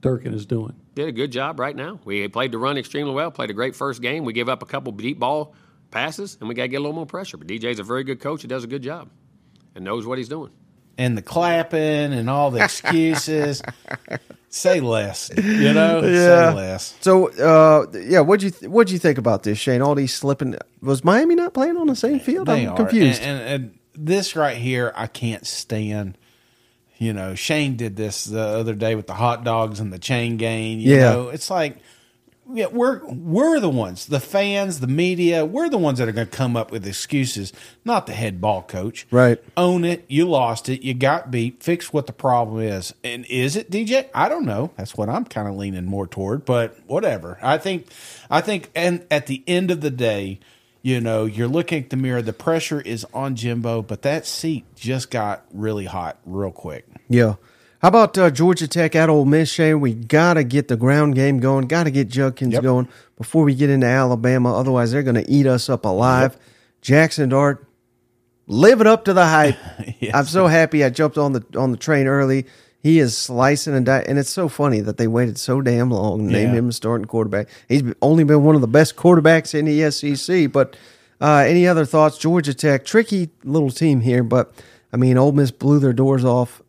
[0.00, 0.74] Durkin is doing?
[0.94, 1.98] Did a good job right now.
[2.04, 3.30] We played the run extremely well.
[3.30, 4.24] Played a great first game.
[4.24, 5.54] We gave up a couple deep ball
[5.90, 7.36] passes, and we got to get a little more pressure.
[7.36, 8.42] But DJ's a very good coach.
[8.42, 9.08] He does a good job,
[9.78, 10.50] and knows what he's doing.
[10.98, 13.62] and the clapping and all the excuses.
[14.50, 16.00] Say less, you know.
[16.02, 16.96] Say less.
[17.02, 19.82] So, uh, yeah, what'd you th- what'd you think about this, Shane?
[19.82, 20.56] All these slipping.
[20.80, 22.48] Was Miami not playing on the same field?
[22.48, 22.76] They I'm are.
[22.76, 23.20] confused.
[23.22, 26.16] And, and, and this right here, I can't stand.
[26.96, 30.36] You know, Shane did this the other day with the hot dogs and the chain
[30.38, 30.80] gang.
[30.80, 31.12] You Yeah.
[31.12, 31.76] know, it's like,
[32.50, 35.44] yeah, we're we're the ones, the fans, the media.
[35.44, 37.52] We're the ones that are going to come up with excuses,
[37.84, 39.06] not the head ball coach.
[39.10, 39.42] Right.
[39.56, 40.04] Own it.
[40.08, 40.82] You lost it.
[40.82, 41.62] You got beat.
[41.62, 42.94] Fix what the problem is.
[43.04, 44.08] And is it DJ?
[44.14, 44.72] I don't know.
[44.76, 46.44] That's what I'm kind of leaning more toward.
[46.44, 47.38] But whatever.
[47.42, 47.86] I think.
[48.30, 48.70] I think.
[48.74, 50.40] And at the end of the day,
[50.80, 52.22] you know, you're looking at the mirror.
[52.22, 56.86] The pressure is on Jimbo, but that seat just got really hot real quick.
[57.08, 57.34] Yeah.
[57.80, 59.80] How about uh, Georgia Tech at Ole Miss, Shane?
[59.80, 61.68] We got to get the ground game going.
[61.68, 64.56] Got to get Judkins going before we get into Alabama.
[64.56, 66.36] Otherwise, they're going to eat us up alive.
[66.80, 67.64] Jackson Dart
[68.48, 69.56] live it up to the hype.
[70.14, 72.46] I'm so happy I jumped on the on the train early.
[72.80, 76.26] He is slicing and di- and it's so funny that they waited so damn long
[76.26, 77.48] to name him a starting quarterback.
[77.68, 80.50] He's only been one of the best quarterbacks in the SEC.
[80.50, 80.76] But
[81.20, 82.18] uh, any other thoughts?
[82.18, 84.52] Georgia Tech, tricky little team here, but
[84.92, 86.62] I mean, Ole Miss blew their doors off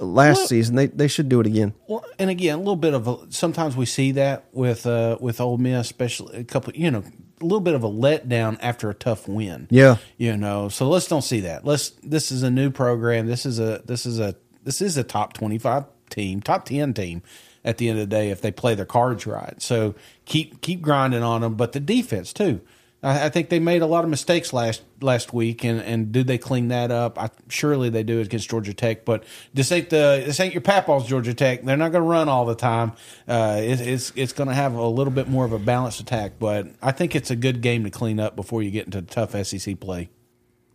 [0.00, 0.76] last season.
[0.76, 1.74] They they should do it again.
[1.88, 3.18] Well, and again, a little bit of a.
[3.30, 6.74] Sometimes we see that with uh, with Ole Miss, especially a couple.
[6.74, 7.04] You know,
[7.40, 9.66] a little bit of a letdown after a tough win.
[9.70, 9.96] Yeah.
[10.16, 10.68] you know.
[10.68, 11.64] So let's don't see that.
[11.64, 11.90] Let's.
[12.02, 13.26] This is a new program.
[13.26, 13.82] This is a.
[13.84, 14.34] This is a.
[14.64, 17.22] This is a top twenty five team, top ten team.
[17.64, 19.94] At the end of the day, if they play their cards right, so
[20.24, 21.54] keep keep grinding on them.
[21.54, 22.60] But the defense too.
[23.02, 26.24] I, I think they made a lot of mistakes last last week, and, and do
[26.24, 27.18] they clean that up?
[27.18, 29.04] I, surely they do against Georgia Tech.
[29.04, 29.24] But
[29.54, 31.62] this ain't the this ain't your Papaws Georgia Tech.
[31.62, 32.92] They're not going to run all the time.
[33.26, 36.32] Uh, it, it's it's going to have a little bit more of a balanced attack.
[36.38, 39.34] But I think it's a good game to clean up before you get into tough
[39.46, 40.08] SEC play.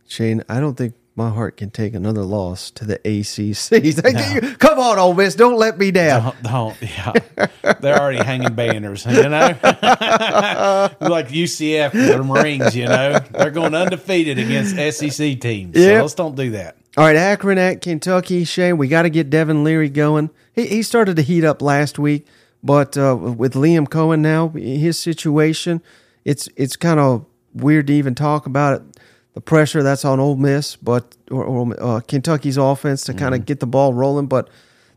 [0.06, 3.84] Shane, I don't think my heart can take another loss to the ACC.
[4.44, 4.56] You.
[4.56, 6.34] Come on, Ole Miss, don't let me down.
[6.42, 7.12] Don't, don't yeah.
[7.80, 9.28] They're already hanging banners, you know,
[11.00, 12.74] like UCF with the Marines.
[12.76, 15.74] You know, they're going undefeated against SEC teams.
[15.76, 16.02] So Yep.
[16.02, 16.76] let's don't do that.
[16.96, 18.44] All right, Akron at Kentucky.
[18.44, 20.30] Shane, we got to get Devin Leary going.
[20.52, 22.26] He, he started to heat up last week,
[22.62, 25.82] but uh, with Liam Coen now, his situation,
[26.24, 28.93] it's it's kind of weird to even talk about it.
[29.34, 33.44] The pressure that's on Ole Miss, but or, or uh, Kentucky's offense to kind of
[33.44, 34.26] get the ball rolling.
[34.26, 34.48] But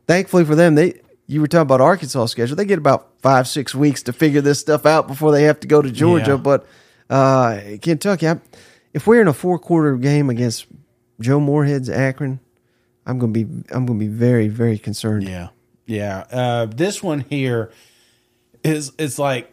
[0.08, 2.56] thankfully for them, they you were talking about Arkansas schedule.
[2.56, 5.68] They get about five six weeks to figure this stuff out before they have to
[5.68, 6.32] go to Georgia.
[6.32, 6.38] Yeah.
[6.38, 6.68] But
[7.10, 8.40] uh, Kentucky, I,
[8.94, 10.68] if we're in a four quarter game against
[11.20, 12.40] Joe Moorhead's Akron,
[13.08, 15.28] I'm gonna be I'm gonna be very very concerned.
[15.28, 15.48] Yeah,
[15.88, 16.26] yeah.
[16.32, 17.72] Uh, this one here
[18.64, 19.52] is it's like.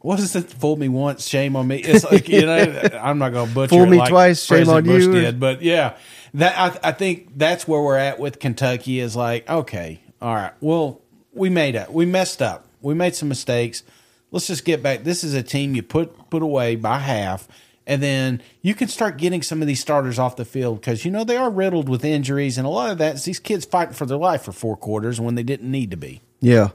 [0.00, 0.50] What is it?
[0.50, 1.76] Fool me once, shame on me.
[1.76, 3.68] It's like you know, I'm not going to butcher.
[3.68, 5.12] Fool me like twice, shame President on Bush you.
[5.12, 5.96] Did, but yeah,
[6.34, 8.98] that I, I think that's where we're at with Kentucky.
[9.00, 11.02] Is like, okay, all right, well,
[11.34, 11.92] we made it.
[11.92, 12.66] We messed up.
[12.80, 13.82] We made some mistakes.
[14.30, 15.04] Let's just get back.
[15.04, 17.46] This is a team you put put away by half,
[17.86, 21.10] and then you can start getting some of these starters off the field because you
[21.10, 23.92] know they are riddled with injuries, and a lot of that is these kids fighting
[23.92, 26.22] for their life for four quarters when they didn't need to be.
[26.40, 26.70] Yeah,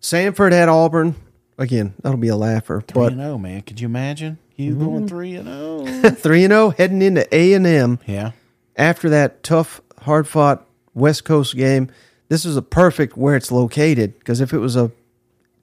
[0.00, 1.16] Samford had Auburn
[1.58, 1.94] again.
[2.02, 2.80] That'll be a laugher.
[2.80, 3.62] Three But and zero, man.
[3.62, 5.86] Could you imagine you going three and oh?
[5.86, 6.10] zero?
[6.14, 7.98] three and zero heading into A and M.
[8.06, 8.32] Yeah.
[8.76, 11.90] After that tough, hard fought West Coast game,
[12.28, 14.18] this is a perfect where it's located.
[14.18, 14.90] Because if it was a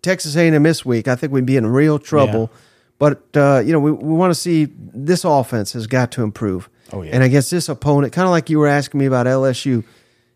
[0.01, 2.51] Texas A and M this week, I think we'd be in real trouble.
[2.97, 6.69] But uh, you know, we, we want to see this offense has got to improve.
[6.93, 7.11] Oh, yeah.
[7.13, 9.83] And against this opponent, kind of like you were asking me about LSU,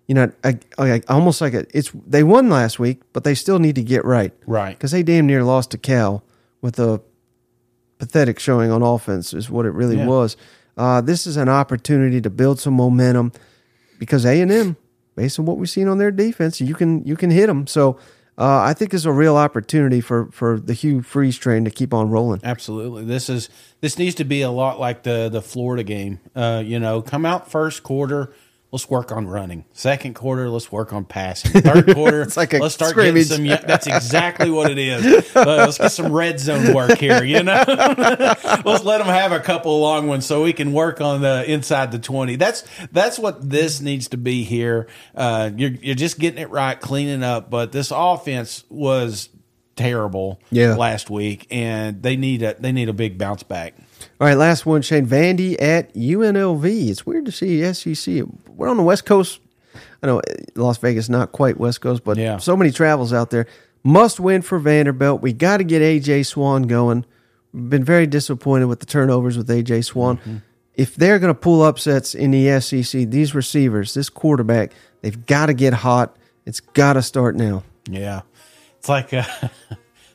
[0.10, 3.60] you know, I, I, almost like a, it's they won last week, but they still
[3.60, 4.34] need to get right.
[4.48, 4.76] Right.
[4.76, 6.24] Because they damn near lost to Cal
[6.62, 7.00] with a
[8.00, 10.08] pathetic showing on offense, is what it really Yeah.
[10.08, 10.36] was.
[10.76, 13.34] Uh, this is an opportunity to build some momentum
[14.00, 14.78] because A and M,
[15.16, 17.68] based on what we've seen on their defense, you can you can hit them.
[17.68, 18.00] So
[18.36, 21.94] uh, I think it's a real opportunity for for the Hugh Freeze train to keep
[21.94, 22.40] on rolling.
[22.44, 23.04] Absolutely.
[23.04, 23.48] This is
[23.82, 26.20] this needs to be a lot like the the Florida game.
[26.36, 28.34] Uh, you know, come out first quarter.
[28.72, 29.66] Let's work on running.
[29.74, 31.60] Second quarter, let's work on passing.
[31.64, 33.28] Third quarter, It's like a let's start scrimmage.
[33.28, 33.68] getting some.
[33.68, 35.36] That's exactly what it is.
[35.36, 37.24] Uh, let's get some red zone work here.
[37.24, 41.02] You know, let's let them have a couple of long ones so we can work
[41.02, 42.36] on the inside the twenty.
[42.36, 44.88] That's that's what this needs to be here.
[45.16, 47.50] Uh, you're you're just getting it right, cleaning up.
[47.50, 49.30] But this offense was
[49.80, 50.76] terrible Yeah.
[50.76, 53.76] last week, and they need a they need a big bounce back.
[54.20, 56.90] All right, last one, Shane Vandy at UNLV.
[56.90, 58.24] It's weird to see SEC.
[58.56, 59.40] We're on the West Coast.
[60.04, 60.22] I know uh,
[60.56, 62.38] Las Vegas not quite West Coast, but Yeah.
[62.38, 63.48] so many travels out there.
[63.84, 65.22] Must win for Vanderbilt.
[65.22, 67.06] We got to get AJ Swann going.
[67.54, 70.18] Been very disappointed with the turnovers with AJ Swann.
[70.18, 70.36] Mm-hmm.
[70.76, 74.72] If they're going to pull upsets in the SEC, these receivers, this quarterback,
[75.02, 76.16] they've got to get hot.
[76.46, 77.64] It's got to start now.
[77.90, 78.22] Yeah,
[78.80, 79.24] it's like uh,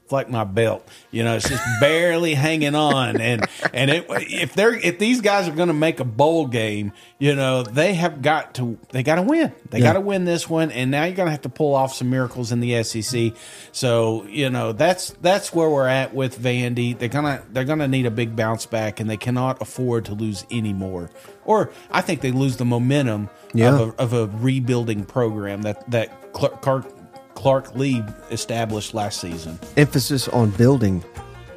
[0.03, 0.87] it's like my belt.
[1.11, 5.49] You know, it's just barely hanging on, and and it, if they're if these guys
[5.49, 9.15] are going to make a bowl game, you know, they have got to they got
[9.15, 9.53] to win.
[9.71, 9.85] They Yeah.
[9.85, 12.11] got to win this one, and now you're going to have to pull off some
[12.11, 13.33] miracles in the SEC.
[13.73, 16.99] So you know that's that's where we're at with Vandy.
[16.99, 20.45] They're gonna they're gonna need a big bounce back, and they cannot afford to lose
[20.51, 21.11] any more.
[21.47, 23.75] Or I think they lose the momentum Yeah.
[23.79, 26.94] of, a, of a rebuilding program that that Clark, Clark
[27.35, 29.59] Clark Lea established last season.
[29.77, 31.05] Emphasis on building.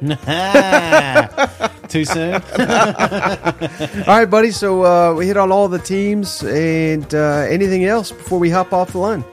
[0.00, 0.14] Too
[2.04, 2.34] soon?
[2.34, 2.42] all
[4.06, 4.50] right, buddy.
[4.52, 8.72] So uh, we hit on all the teams and uh, anything else before we hop
[8.72, 9.24] off the line.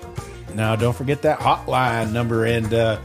[0.55, 2.97] Now, don't forget that hotline number and uh,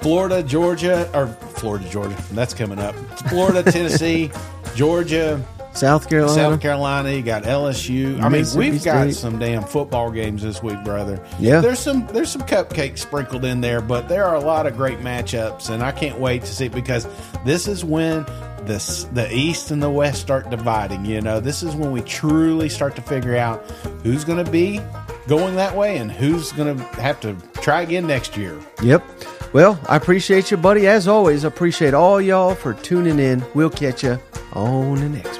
[0.00, 2.16] Florida, Georgia, or Florida, Georgia.
[2.32, 2.94] That's coming up.
[3.28, 4.30] Florida, Tennessee,
[4.74, 6.34] Georgia, South Carolina.
[6.34, 7.10] South Carolina.
[7.12, 8.20] You got LSU.
[8.20, 9.14] I mean, Mississippi we've got State.
[9.16, 11.24] some damn football games this week, brother.
[11.38, 11.60] Yeah.
[11.60, 14.98] there's some there's some cupcakes sprinkled in there, but there are a lot of great
[14.98, 17.06] matchups, and I can't wait to see because
[17.44, 18.24] this is when
[18.66, 21.04] the the East and the West start dividing.
[21.04, 23.68] You know, this is when we truly start to figure out
[24.02, 24.80] who's going to be
[25.28, 28.58] going that way and who's going to have to try again next year.
[28.82, 29.04] Yep.
[29.52, 30.86] Well, I appreciate you, buddy.
[30.86, 33.44] As always, I appreciate all y'all for tuning in.
[33.54, 34.18] We'll catch you
[34.52, 35.39] on the next one.